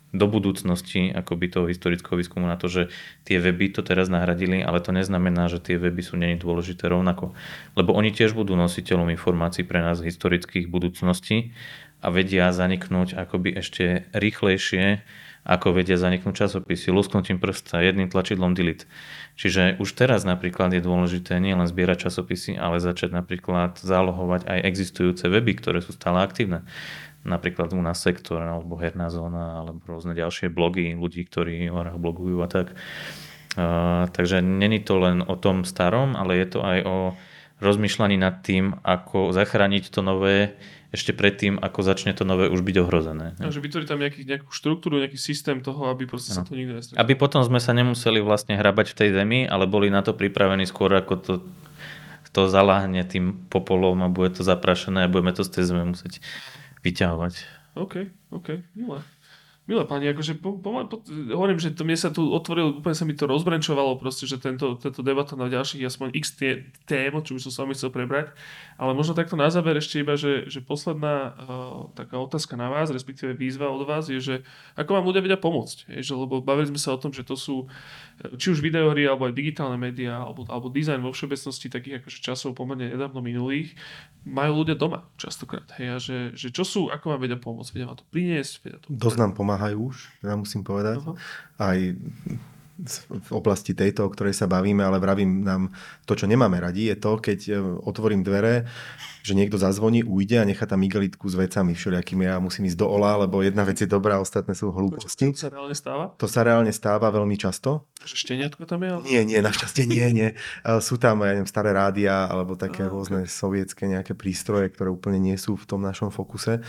[0.09, 2.89] do budúcnosti akoby toho historického výskumu na to, že
[3.29, 7.37] tie weby to teraz nahradili, ale to neznamená, že tie weby sú není dôležité rovnako.
[7.77, 11.53] Lebo oni tiež budú nositeľom informácií pre nás historických budúcností
[12.01, 15.05] a vedia zaniknúť akoby ešte rýchlejšie
[15.49, 18.85] ako vedia zaniknúť časopisy, lusknutím prsta, jedným tlačidlom delete.
[19.33, 25.25] Čiže už teraz napríklad je dôležité nielen zbierať časopisy, ale začať napríklad zálohovať aj existujúce
[25.25, 26.69] weby, ktoré sú stále aktívne.
[27.25, 31.97] Napríklad u nás sektor, alebo herná zóna, alebo rôzne ďalšie blogy ľudí, ktorí o hrách
[31.97, 32.77] blogujú a tak.
[33.57, 36.97] Uh, takže není to len o tom starom, ale je to aj o
[37.59, 40.55] rozmýšľaní nad tým, ako zachrániť to nové
[40.89, 43.37] ešte predtým, ako začne to nové už byť ohrozené.
[43.37, 46.41] No, že vytvoriť tam nejaký, nejakú štruktúru, nejaký systém toho, aby proste no.
[46.41, 46.97] sa to nikto nestretlo.
[46.97, 50.65] Aby potom sme sa nemuseli vlastne hrabať v tej zemi, ale boli na to pripravení
[50.65, 51.33] skôr, ako to,
[52.33, 56.25] to zaláhne tým popolom a bude to zaprašené a budeme to z tej zeme musieť
[56.81, 57.33] vyťahovať.
[57.77, 59.05] OK, OK, milé.
[59.69, 60.97] Milé pani, akože po, po, po,
[61.29, 64.73] hovorím, že to mne sa tu otvorilo, úplne sa mi to rozbrenčovalo proste, že tento,
[64.81, 66.33] tento debata na ďalších aspoň x
[66.89, 68.33] tém, čo už som s vami chcel prebrať,
[68.81, 72.89] ale možno takto na záver ešte iba, že, že posledná uh, taká otázka na vás,
[72.89, 74.35] respektíve výzva od vás je, že
[74.73, 77.37] ako vám ľudia vedia pomôcť, je, že, lebo bavili sme sa o tom, že to
[77.37, 77.69] sú
[78.35, 82.51] či už videohry, alebo aj digitálne médiá, alebo, alebo dizajn vo všeobecnosti takých akože časov
[82.55, 83.73] pomerne nedávno minulých,
[84.27, 85.65] majú ľudia doma častokrát.
[85.79, 88.79] Hej, a že, že čo sú, ako vám vedia pomôcť, vedia vám to priniesť, vedia
[88.83, 88.87] to...
[88.91, 90.99] Dosť nám pomáhajú už, teda musím povedať.
[90.99, 91.15] Uh-huh.
[91.55, 91.79] Aj
[93.09, 95.75] v oblasti tejto, o ktorej sa bavíme, ale vravím nám,
[96.07, 97.53] to, čo nemáme radi, je to, keď e,
[97.83, 98.65] otvorím dvere,
[99.19, 102.23] že niekto zazvoní, ujde a nechá tam igelitku s vecami všelijakými.
[102.23, 105.35] Ja musím ísť do ola, lebo jedna vec je dobrá, ostatné sú hlúposti.
[105.35, 106.03] To sa reálne stáva?
[106.15, 107.83] To sa reálne stáva veľmi často.
[107.99, 108.89] Že šteniatko tam je?
[108.95, 109.01] Ale...
[109.03, 110.29] Nie, nie, našťastie nie, nie.
[110.31, 110.35] E,
[110.79, 113.31] sú tam, ja neviem, staré rádia alebo také a, rôzne okay.
[113.31, 116.63] sovietské nejaké prístroje, ktoré úplne nie sú v tom našom fokuse.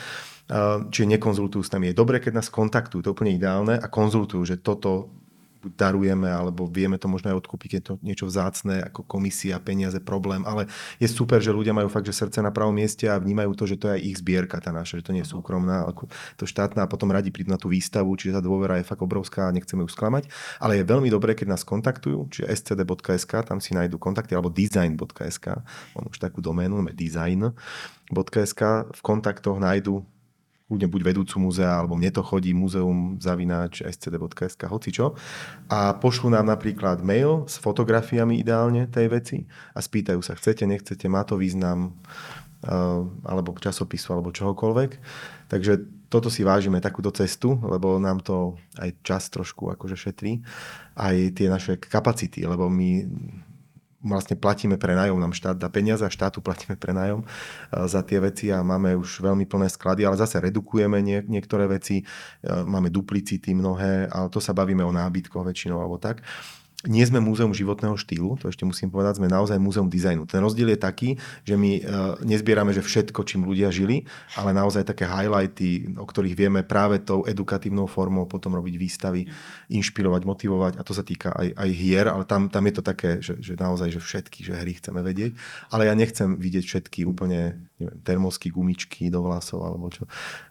[0.50, 0.52] E,
[0.90, 1.94] čiže nekonzultujú s nami.
[1.94, 5.19] Je dobré, keď nás kontaktujú, to je úplne ideálne a konzultujú, že toto
[5.76, 10.40] darujeme, alebo vieme to možno aj odkúpiť, keď to niečo vzácne, ako komisia, peniaze, problém,
[10.48, 13.64] ale je super, že ľudia majú fakt, že srdce na pravom mieste a vnímajú to,
[13.68, 15.92] že to je aj ich zbierka tá naša, že to nie je súkromná, ale
[16.40, 19.48] to štátna a potom radi prídu na tú výstavu, čiže tá dôvera je fakt obrovská
[19.48, 20.32] a nechceme ju sklamať.
[20.56, 25.46] Ale je veľmi dobré, keď nás kontaktujú, čiže scd.sk, tam si nájdú kontakty, alebo design.sk,
[25.92, 30.00] on už takú doménu, design.sk, v kontaktoch nájdú
[30.70, 35.18] kľudne buď vedúcu múzea, alebo mne to chodí, muzeum zavináč scd.sk, hoci čo.
[35.66, 39.38] A pošlú nám napríklad mail s fotografiami ideálne tej veci
[39.74, 41.98] a spýtajú sa, chcete, nechcete, má to význam,
[42.70, 44.90] uh, alebo časopisu, alebo čohokoľvek.
[45.50, 50.38] Takže toto si vážime, takúto cestu, lebo nám to aj čas trošku akože šetrí,
[50.94, 53.10] aj tie naše kapacity, lebo my
[54.00, 57.24] vlastne platíme prenájom, nám štát dá peniaze a štátu platíme prenájom
[57.68, 62.00] za tie veci a máme už veľmi plné sklady, ale zase redukujeme nie, niektoré veci,
[62.44, 66.24] máme duplicity mnohé, ale to sa bavíme o nábytkoch väčšinou alebo tak
[66.88, 70.24] nie sme múzeum životného štýlu, to ešte musím povedať, sme naozaj múzeum dizajnu.
[70.24, 71.08] Ten rozdiel je taký,
[71.44, 71.80] že my uh,
[72.24, 77.28] nezbierame že všetko, čím ľudia žili, ale naozaj také highlighty, o ktorých vieme práve tou
[77.28, 79.28] edukatívnou formou potom robiť výstavy,
[79.68, 83.20] inšpirovať, motivovať a to sa týka aj, aj hier, ale tam, tam je to také,
[83.20, 85.36] že, že naozaj, že všetky, že hry chceme vedieť,
[85.68, 90.04] ale ja nechcem vidieť všetky úplne neviem, termosky, gumičky do vlasov alebo čo.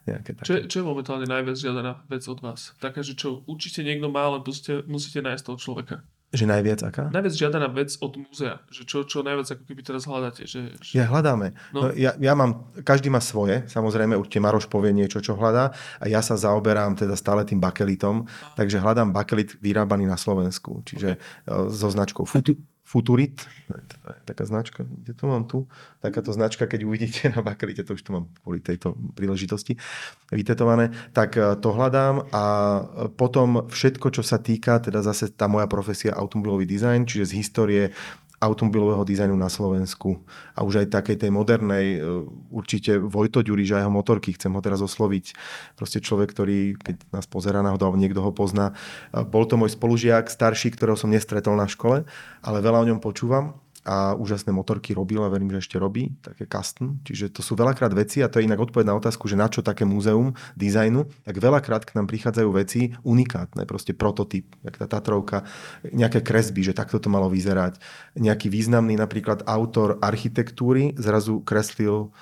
[0.10, 0.46] Nejaké také.
[0.46, 2.74] Čo, čo je momentálne najviac žiadaná vec od vás?
[2.82, 5.96] Taká, že čo určite niekto má, ale musíte, musíte nájsť toho človeka.
[6.30, 7.10] Že najviac aká?
[7.10, 8.62] Najviac žiadaná vec od múzea.
[8.70, 10.46] Že čo, čo najviac ako keby teraz hľadáte.
[10.46, 10.94] Že, že...
[10.94, 11.58] Ja hľadáme.
[11.74, 11.90] No.
[11.90, 16.06] No, ja, ja mám, každý má svoje, samozrejme, určite Maroš povie niečo, čo hľadá a
[16.06, 21.74] ja sa zaoberám teda stále tým bakelitom, takže hľadám bakelit vyrábaný na Slovensku, čiže okay.
[21.74, 23.46] so značkou Futu, Futurit,
[24.26, 25.70] taká značka, kde to mám tu,
[26.02, 29.78] takáto značka, keď uvidíte na bakelite, to už tu mám kvôli tejto príležitosti
[30.34, 32.44] vytetované, tak e, to hľadám a
[33.14, 37.84] potom všetko, čo sa týka, teda zase tá moja profesia automobilový dizajn, čiže z histórie
[38.40, 40.24] automobilového dizajnu na Slovensku
[40.56, 44.62] a už aj takej tej modernej, e, určite Vojto Ďuriš a jeho motorky, chcem ho
[44.64, 45.36] teraz osloviť,
[45.76, 48.72] proste človek, ktorý, keď nás pozera náhodou, niekto ho pozná,
[49.12, 52.08] e, bol to môj spolužiak starší, ktorého som nestretol na škole,
[52.40, 53.60] ale veľa o ňom počúvam
[53.90, 57.02] a úžasné motorky robil a verím, že ešte robí, také custom.
[57.02, 59.66] Čiže to sú veľakrát veci a to je inak odpoveď na otázku, že na čo
[59.66, 65.42] také múzeum dizajnu, tak veľakrát k nám prichádzajú veci unikátne, proste prototyp, jak tá Tatrovka,
[65.90, 67.82] nejaké kresby, že takto to malo vyzerať.
[68.14, 72.14] Nejaký významný napríklad autor architektúry zrazu kreslil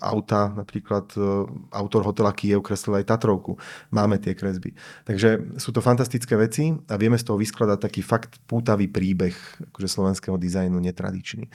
[0.00, 3.56] auta, napríklad uh, autor hotela Kiev kreslil aj Tatrovku.
[3.88, 4.76] Máme tie kresby.
[5.08, 9.32] Takže sú to fantastické veci a vieme z toho vyskladať taký fakt pútavý príbeh
[9.72, 11.48] akože slovenského dizajnu netradičný.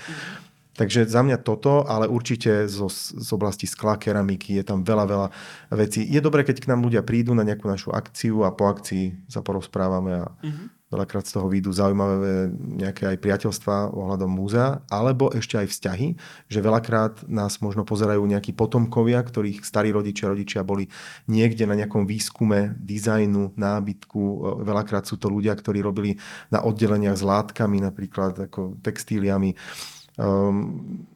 [0.71, 5.27] Takže za mňa toto, ale určite zo, z oblasti skla, keramiky, je tam veľa, veľa
[5.75, 6.07] vecí.
[6.07, 9.43] Je dobré, keď k nám ľudia prídu na nejakú našu akciu a po akcii sa
[9.43, 10.80] porozprávame a mm-hmm.
[10.91, 16.07] Veľakrát z toho výjdu zaujímavé nejaké aj priateľstva ohľadom múzea, alebo ešte aj vzťahy,
[16.51, 20.91] že veľakrát nás možno pozerajú nejakí potomkovia, ktorých starí rodičia, rodičia boli
[21.31, 24.21] niekde na nejakom výskume dizajnu, nábytku.
[24.67, 26.19] Veľakrát sú to ľudia, ktorí robili
[26.51, 29.55] na oddeleniach s látkami, napríklad ako textíliami
[30.19, 31.07] Um,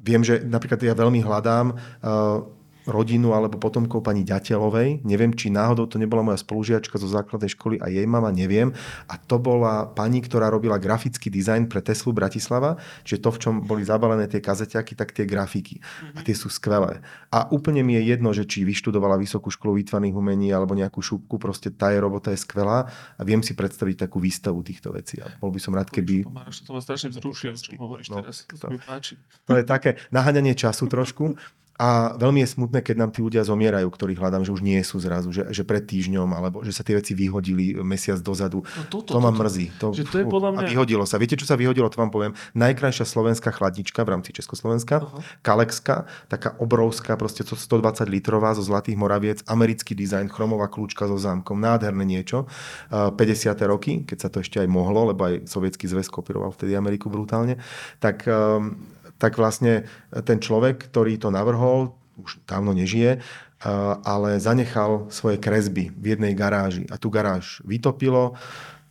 [0.00, 2.40] viem, že napríklad ja veľmi hľadám uh,
[2.84, 5.04] rodinu alebo potomkov pani Ďatelovej.
[5.04, 8.76] Neviem, či náhodou to nebola moja spolužiačka zo základnej školy a jej mama, neviem.
[9.08, 13.54] A to bola pani, ktorá robila grafický dizajn pre Teslu Bratislava, čiže to, v čom
[13.64, 15.80] boli zabalené tie kazeťaky, tak tie grafiky.
[16.12, 17.00] A tie sú skvelé.
[17.32, 21.40] A úplne mi je jedno, že či vyštudovala Vysokú školu výtvarných umení alebo nejakú šupku,
[21.40, 25.18] proste tá je robota je skvelá a viem si predstaviť takú výstavu týchto vecí.
[25.24, 26.28] A bol by som rád, keby...
[26.68, 28.44] To ma strašne vzrušil, čo hovoríš no, teraz.
[28.52, 29.16] To, to, mi páči.
[29.48, 31.34] to je také naháňanie času trošku.
[31.74, 35.02] A veľmi je smutné, keď nám tí ľudia zomierajú, ktorých hľadám, že už nie sú
[35.02, 38.62] zrazu, že, že pred týždňom, alebo že sa tie veci vyhodili mesiac dozadu.
[38.62, 39.66] No toto, to ma toto, mrzí.
[39.82, 40.60] To, že to je podľa mňa...
[40.62, 41.18] A vyhodilo sa.
[41.18, 41.90] Viete, čo sa vyhodilo?
[41.90, 42.32] To vám poviem.
[42.54, 45.18] Najkrajšia slovenská chladnička v rámci Československa, uh-huh.
[45.42, 51.58] Kalexka, taká obrovská, proste 120 litrová zo Zlatých Moraviec, americký dizajn, chromová kľúčka so zámkom,
[51.58, 52.46] nádherné niečo.
[52.94, 53.18] 50.
[53.66, 57.58] roky, keď sa to ešte aj mohlo, lebo aj sovietský zväz kopíroval vtedy Ameriku brutálne,
[57.98, 58.78] tak um,
[59.18, 59.86] tak vlastne
[60.24, 63.18] ten človek, ktorý to navrhol, už dávno nežije,
[64.04, 68.36] ale zanechal svoje kresby v jednej garáži a tú garáž vytopilo.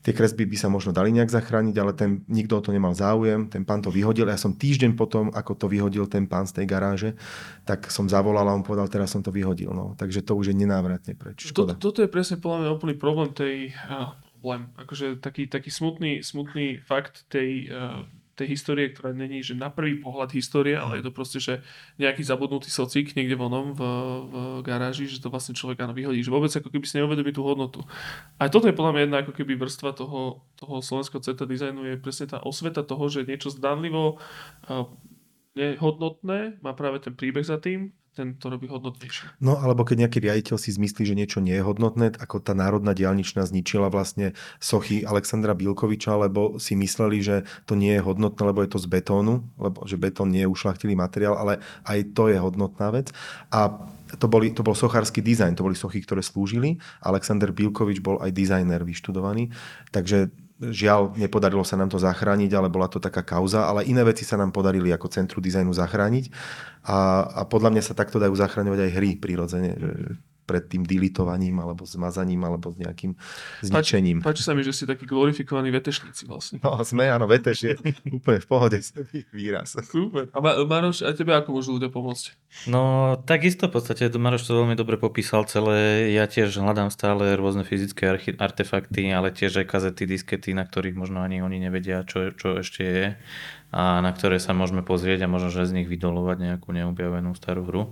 [0.04, 3.48] Tie kresby by sa možno dali nejak zachrániť, ale ten, nikto o to nemal záujem,
[3.48, 4.28] ten pán to vyhodil.
[4.28, 7.16] Ja som týždeň potom, ako to vyhodil ten pán z tej garáže,
[7.64, 9.72] tak som zavolal a on povedal, teraz som to vyhodil.
[9.72, 9.96] No.
[9.96, 11.48] Takže to už je nenávratne preč.
[11.48, 11.80] Škoda.
[11.80, 13.56] Toto, toto je presne podľa mňa úplný problém tej...
[13.88, 14.12] Uh,
[14.44, 14.68] problém.
[14.76, 18.04] Akože taký, taký smutný, smutný fakt tej uh,
[18.34, 21.54] tej histórie, ktorá není, že na prvý pohľad histórie, ale je to proste, že
[22.02, 23.82] nejaký zabudnutý socik niekde vonom v,
[24.26, 24.34] v
[24.66, 27.86] garáži, že to vlastne človek áno vyhodí, že vôbec ako keby si neuvedomí tú hodnotu.
[28.42, 31.96] A toto je podľa mňa jedna ako keby vrstva toho, toho slovenského CT dizajnu je
[32.02, 34.90] presne tá osveta toho, že niečo zdanlivo uh,
[35.54, 39.42] nehodnotné, má práve ten príbeh za tým ten to robí hodnotnejšie.
[39.42, 42.94] No alebo keď nejaký riaditeľ si zmyslí, že niečo nie je hodnotné, ako tá národná
[42.94, 47.36] diálničná zničila vlastne sochy Alexandra Bilkoviča, lebo si mysleli, že
[47.66, 50.94] to nie je hodnotné, lebo je to z betónu, lebo že betón nie je ušlachtilý
[50.94, 51.58] materiál, ale
[51.90, 53.10] aj to je hodnotná vec.
[53.50, 53.74] A
[54.14, 56.78] to, boli, to bol sochársky dizajn, to boli sochy, ktoré slúžili.
[57.02, 59.50] Alexander Bilkovič bol aj dizajner vyštudovaný,
[59.90, 60.30] takže
[60.72, 64.40] Žiaľ, nepodarilo sa nám to zachrániť, ale bola to taká kauza, ale iné veci sa
[64.40, 66.32] nám podarili ako Centru dizajnu zachrániť
[66.88, 69.72] a, a podľa mňa sa takto dajú zachraňovať aj hry prirodzene.
[70.44, 73.16] Pred tým dilitovaním alebo zmazaním alebo nejakým
[73.64, 74.20] zničením.
[74.20, 76.60] Páči, páči sa mi, že ste takí glorifikovaní vetešníci vlastne.
[76.60, 77.74] No sme, áno, veteš je
[78.18, 78.78] úplne v pohode
[79.32, 79.80] výraz.
[79.88, 80.28] Super.
[80.36, 82.36] A Maroš, a tebe ako môžu ľudia pomôcť?
[82.68, 86.12] No, takisto v podstate, Maroš to veľmi dobre popísal celé.
[86.12, 91.24] Ja tiež hľadám stále rôzne fyzické artefakty, ale tiež aj kazety, diskety, na ktorých možno
[91.24, 93.08] ani oni nevedia, čo, čo ešte je
[93.74, 97.66] a na ktoré sa môžeme pozrieť a možno, že z nich vydolovať nejakú neobjavenú starú
[97.66, 97.84] hru.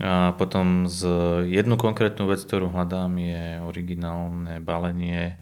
[0.00, 1.04] A potom z
[1.52, 5.36] jednu konkrétnu vec, ktorú hľadám, je originálne balenie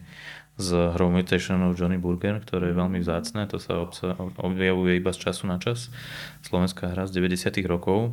[0.59, 3.87] z hrou Mutation of Johnny Burger, ktoré je veľmi vzácne, to sa
[4.37, 5.87] objavuje iba z času na čas.
[6.43, 8.11] Slovenská hra z 90 rokov.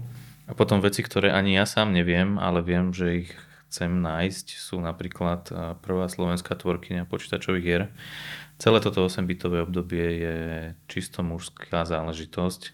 [0.49, 3.30] A potom veci, ktoré ani ja sám neviem, ale viem, že ich
[3.68, 5.53] chcem nájsť, sú napríklad
[5.84, 7.93] prvá slovenská tvorkyňa počítačových hier.
[8.57, 10.36] Celé toto 8-bitové obdobie je
[10.89, 12.72] čisto mužská záležitosť,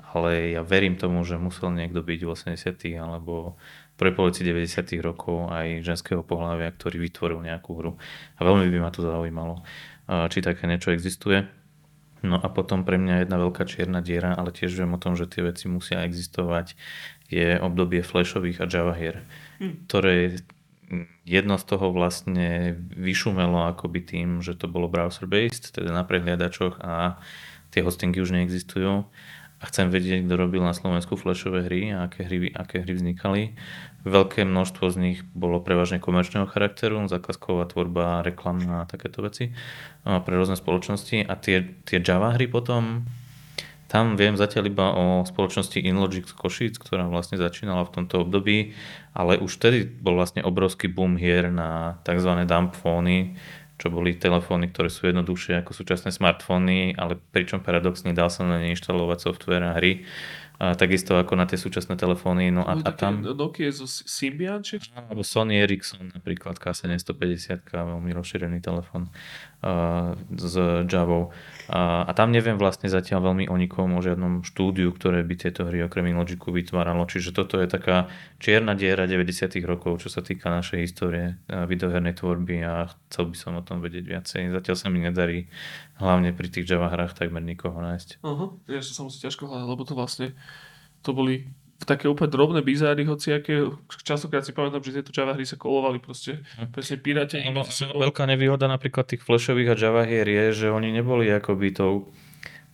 [0.00, 2.56] ale ja verím tomu, že musel niekto byť v 80
[2.96, 3.60] alebo
[4.00, 7.92] prvej polovici 90 rokov aj ženského pohľavia, ktorý vytvoril nejakú hru.
[8.36, 9.60] A veľmi by ma to zaujímalo,
[10.32, 11.44] či také niečo existuje.
[12.20, 15.28] No a potom pre mňa jedna veľká čierna diera, ale tiež viem o tom, že
[15.28, 16.76] tie veci musia existovať,
[17.32, 19.24] je obdobie flashových a Java hier,
[19.62, 19.88] hmm.
[19.88, 20.40] ktoré
[21.22, 27.22] jedno z toho vlastne vyšumelo akoby tým, že to bolo browser-based, teda na prehliadačoch a
[27.70, 29.06] tie hostingy už neexistujú.
[29.60, 33.42] A chcem vedieť, kto robil na Slovensku flashové hry a aké hry, aké hry vznikali.
[34.08, 39.52] Veľké množstvo z nich bolo prevažne komerčného charakteru, zákazková tvorba, reklamná a takéto veci
[40.00, 41.28] pre rôzne spoločnosti.
[41.28, 43.04] A tie, tie Java hry potom,
[43.90, 48.72] tam viem zatiaľ iba o spoločnosti InLogic z Košic, ktorá vlastne začínala v tomto období,
[49.12, 52.32] ale už vtedy bol vlastne obrovský boom hier na tzv.
[52.46, 53.34] dump fóny,
[53.80, 58.60] čo boli telefóny, ktoré sú jednoduchšie ako súčasné smartfóny, ale pričom paradoxne dal sa na
[58.60, 60.04] ne inštalovať software a hry
[60.60, 62.52] a takisto ako na tie súčasné telefóny.
[62.52, 63.24] No a, a tam...
[63.24, 64.76] Nokia zo Symbian, či?
[64.92, 69.08] Alebo Sony Ericsson napríklad, K750, veľmi rozšírený telefón
[69.64, 70.54] uh, s
[70.84, 71.32] Javou.
[71.70, 75.86] A tam neviem vlastne zatiaľ veľmi o nikom, o žiadnom štúdiu, ktoré by tieto hry
[75.86, 77.06] okrem Logicu vytváralo.
[77.06, 78.10] Čiže toto je taká
[78.42, 83.36] čierna diera 90 rokov, čo sa týka našej histórie uh, videohernej tvorby a chcel by
[83.38, 84.42] som o tom vedieť viacej.
[84.50, 85.46] Zatiaľ sa mi nedarí
[86.02, 88.18] hlavne pri tých Java hrách takmer nikoho nájsť.
[88.26, 88.58] Uh-huh.
[88.66, 90.34] Ja sa musí ťažko hľadať, lebo to vlastne
[91.06, 91.48] to boli
[91.84, 93.72] také úplne drobné bizáry, aké
[94.04, 96.72] častokrát si pamätám, že tieto Java hry sa kolovali proste, hm.
[96.72, 97.40] presne piráte.
[97.48, 97.64] No,
[97.96, 102.12] veľká nevýhoda napríklad tých flashových a Java hier je, že oni neboli akoby tou,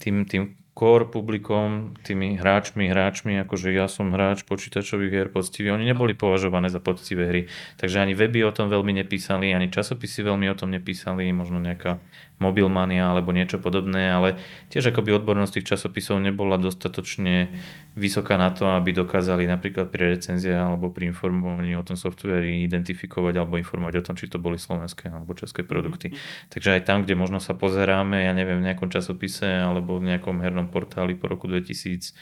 [0.03, 5.89] tým, tým core publikom, tými hráčmi, hráčmi, akože ja som hráč počítačových hier poctivý, oni
[5.89, 7.43] neboli považované za poctivé hry.
[7.81, 11.97] Takže ani weby o tom veľmi nepísali, ani časopisy veľmi o tom nepísali, možno nejaká
[12.37, 14.37] mobilmania alebo niečo podobné, ale
[14.69, 17.49] tiež akoby odbornosť tých časopisov nebola dostatočne
[17.97, 23.41] vysoká na to, aby dokázali napríklad pri recenziách alebo pri informovaní o tom softveri identifikovať
[23.41, 26.13] alebo informovať o tom, či to boli slovenské alebo české produkty.
[26.13, 26.53] Mm-hmm.
[26.53, 30.45] Takže aj tam, kde možno sa pozeráme, ja neviem, v nejakom časopise alebo v nejakom
[30.45, 32.13] hernom portáli po roku 2000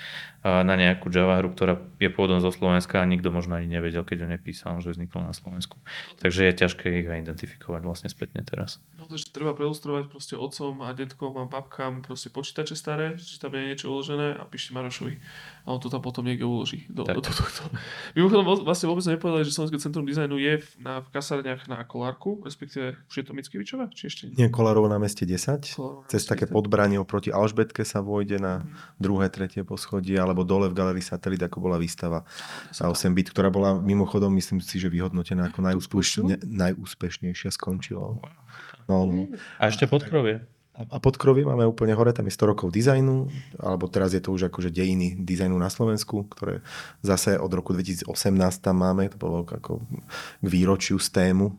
[0.45, 4.29] na nejakú Java hru, ktorá je pôvodom zo Slovenska a nikto možno ani nevedel, keď
[4.29, 5.81] ho nepísal, že vzniklo na Slovensku.
[6.21, 8.77] Takže je ťažké ich aj identifikovať vlastne spätne teraz.
[9.01, 9.57] No, takže treba
[10.05, 14.37] preilustrovať proste otcom a detkom a babkám proste počítače staré, že tam je niečo uložené
[14.37, 15.17] a píšte Marošovi.
[15.65, 16.85] A on to tam potom niekde uloží.
[16.93, 17.65] Do, do, do, do, do.
[18.13, 23.01] Mimochodom vlastne vôbec nepovedali, že Slovenské centrum dizajnu je na, v kasárniach na Kolárku, respektíve
[23.09, 24.45] už je to Mickevičova, či ešte nie?
[24.45, 25.73] Nie, Kolárovo na meste 10.
[25.73, 29.01] Kolárovo Cez také podbranie oproti Alžbetke sa vojde na hmm.
[29.01, 32.29] druhé, tretie poschodie, alebo dole v galerii Satelit, ako bola výstava
[32.71, 38.21] sa 8 bit, ktorá bola mimochodom, myslím si, že vyhodnotená ako najúspešne, najúspešnejšia skončila.
[38.89, 39.33] No, no.
[39.59, 40.45] A ešte podkrovie.
[40.75, 43.31] A pod krovie máme úplne hore, tam je 100 rokov dizajnu,
[43.63, 46.67] alebo teraz je to už akože dejiny dizajnu na Slovensku, ktoré
[46.99, 48.11] zase od roku 2018
[48.59, 49.87] tam máme, to bolo ako
[50.43, 51.55] k výročiu z tému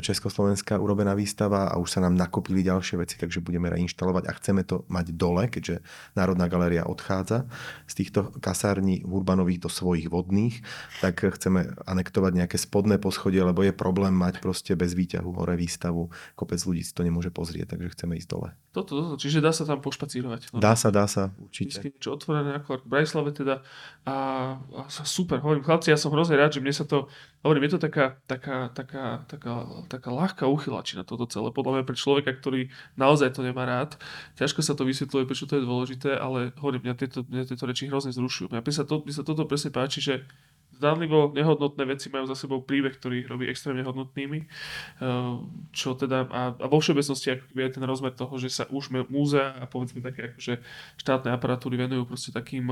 [0.00, 4.64] Československá urobená výstava a už sa nám nakopili ďalšie veci, takže budeme reinštalovať a chceme
[4.64, 5.84] to mať dole, keďže
[6.16, 7.44] Národná galéria odchádza
[7.84, 10.64] z týchto kasární urbanových do svojich vodných,
[11.04, 16.08] tak chceme anektovať nejaké spodné poschodie, lebo je problém mať proste bez výťahu hore výstavu,
[16.32, 18.53] kopec ľudí si to nemôže pozrieť, takže chceme ísť dole.
[18.74, 20.50] Toto, toto, čiže dá sa tam pošpacírovať.
[20.50, 20.58] No.
[20.58, 21.78] Dá sa, dá sa, určite.
[21.78, 23.62] Vždycky niečo otvorené ako v Brajslave teda.
[24.02, 24.16] A,
[24.58, 27.06] a super, hovorím, chlapci, ja som hrozne rád, že mne sa to,
[27.46, 31.54] hovorím, je to taká, taká, taká, taká, taká ľahká uchylačina toto celé.
[31.54, 32.66] Podľa mňa pre človeka, ktorý
[32.98, 33.94] naozaj to nemá rád,
[34.34, 37.86] ťažko sa to vysvetľuje, prečo to je dôležité, ale hovorím, mňa tieto, mňa tieto reči
[37.86, 38.50] hrozne zrušujú.
[38.50, 40.26] Mňa sa, to, mňa sa toto presne páči, že
[40.78, 44.38] zdánlivo nehodnotné veci majú za sebou príbeh, ktorý ich robí extrémne hodnotnými.
[44.44, 45.34] Eh,
[45.74, 49.56] čo teda, a, a vo všeobecnosti ako je ten rozmer toho, že sa už múzea
[49.58, 50.60] a povedzme také akože
[51.00, 52.70] štátne aparatúry venujú proste takým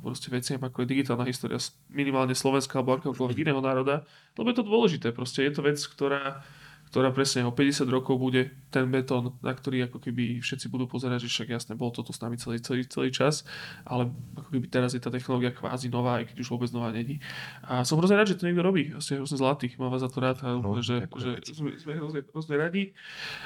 [0.00, 4.04] proste veciam ako je digitálna história minimálne Slovenska alebo akéhokoľvek iného národa,
[4.36, 5.06] lebo je to dôležité.
[5.12, 6.42] Proste je to vec, ktorá
[6.88, 11.24] ktorá presne o 50 rokov bude ten betón, na ktorý ako keby všetci budú pozerať,
[11.24, 13.44] že však jasne, bol to tu s nami celý, celý, celý čas,
[13.84, 17.20] ale ako keby teraz je tá technológia kvázi nová, aj keď už vôbec nová není.
[17.64, 18.92] A som hrozne rád, že to niekto robí.
[19.00, 22.56] Ste hrozne zlatý, mám vás za to rád no, že, že sme, sme hrozne, hrozne
[22.56, 22.96] radi.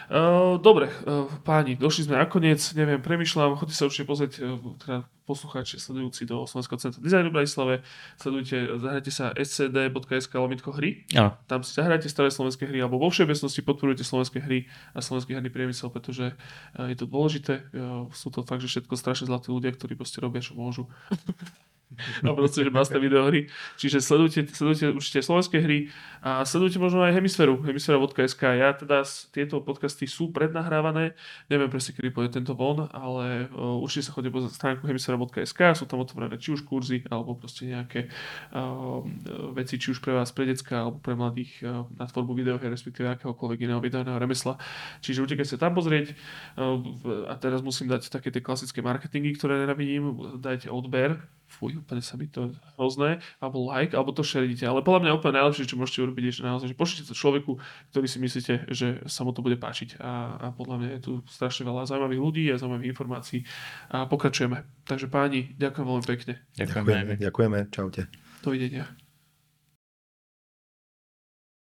[0.06, 4.96] Uh, dobre, uh, páni, došli sme nakoniec, neviem, premyšľam, chodite sa určite pozrieť, uh, teda
[5.24, 7.74] poslucháči sledujúci do Slovenského centra dizajnu v Bratislave,
[8.18, 11.06] sledujte, zahrajte sa scd.sk lomitko hry.
[11.14, 11.38] Ja.
[11.46, 15.48] Tam si zahrajte staré slovenské hry, alebo vo všeobecnosti podporujete slovenské hry a slovenský herný
[15.48, 17.62] priemysel, pretože eh, je to dôležité.
[17.62, 20.86] Eh, sú to fakt, že všetko strašne zlatí ľudia, ktorí proste robia, čo môžu.
[22.24, 23.48] a proste, že masné videohry.
[23.76, 28.42] Čiže sledujte, sledujte určite slovenské hry a sledujte možno aj Hemisféru, hemisfera.sk.
[28.54, 29.02] Ja teda
[29.34, 31.18] tieto podcasty sú prednahrávané,
[31.50, 35.84] neviem presne, kedy pôjde tento von, ale uh, určite sa chodite pozrieť stránku hemisfera.sk, sú
[35.90, 38.06] tam otvorené či už kurzy, alebo proste nejaké
[38.54, 39.02] uh,
[39.52, 43.10] veci, či už pre vás, pre decka, alebo pre mladých uh, na tvorbu videohier, respektíve
[43.18, 44.56] akéhokoľvek iného videoného remesla.
[45.02, 46.78] Čiže určite sa tam pozrieť uh,
[47.26, 51.18] a teraz musím dať také tie klasické marketingy, ktoré nenavidím, dať odber,
[51.52, 54.64] fuj, úplne sa mi to hrozné, alebo like, alebo to shareite.
[54.64, 57.60] Ale podľa mňa úplne najlepšie, čo môžete urobiť, je, že naozaj, že pošlite to človeku,
[57.92, 60.00] ktorý si myslíte, že sa mu to bude páčiť.
[60.00, 63.44] A, a podľa mňa je tu strašne veľa zaujímavých ľudí a zaujímavých informácií.
[63.92, 64.64] A pokračujeme.
[64.88, 66.32] Takže páni, ďakujem veľmi pekne.
[66.56, 67.58] Ďakujeme, ďakujeme.
[67.68, 68.08] čaute.
[68.40, 69.01] Dovidenia.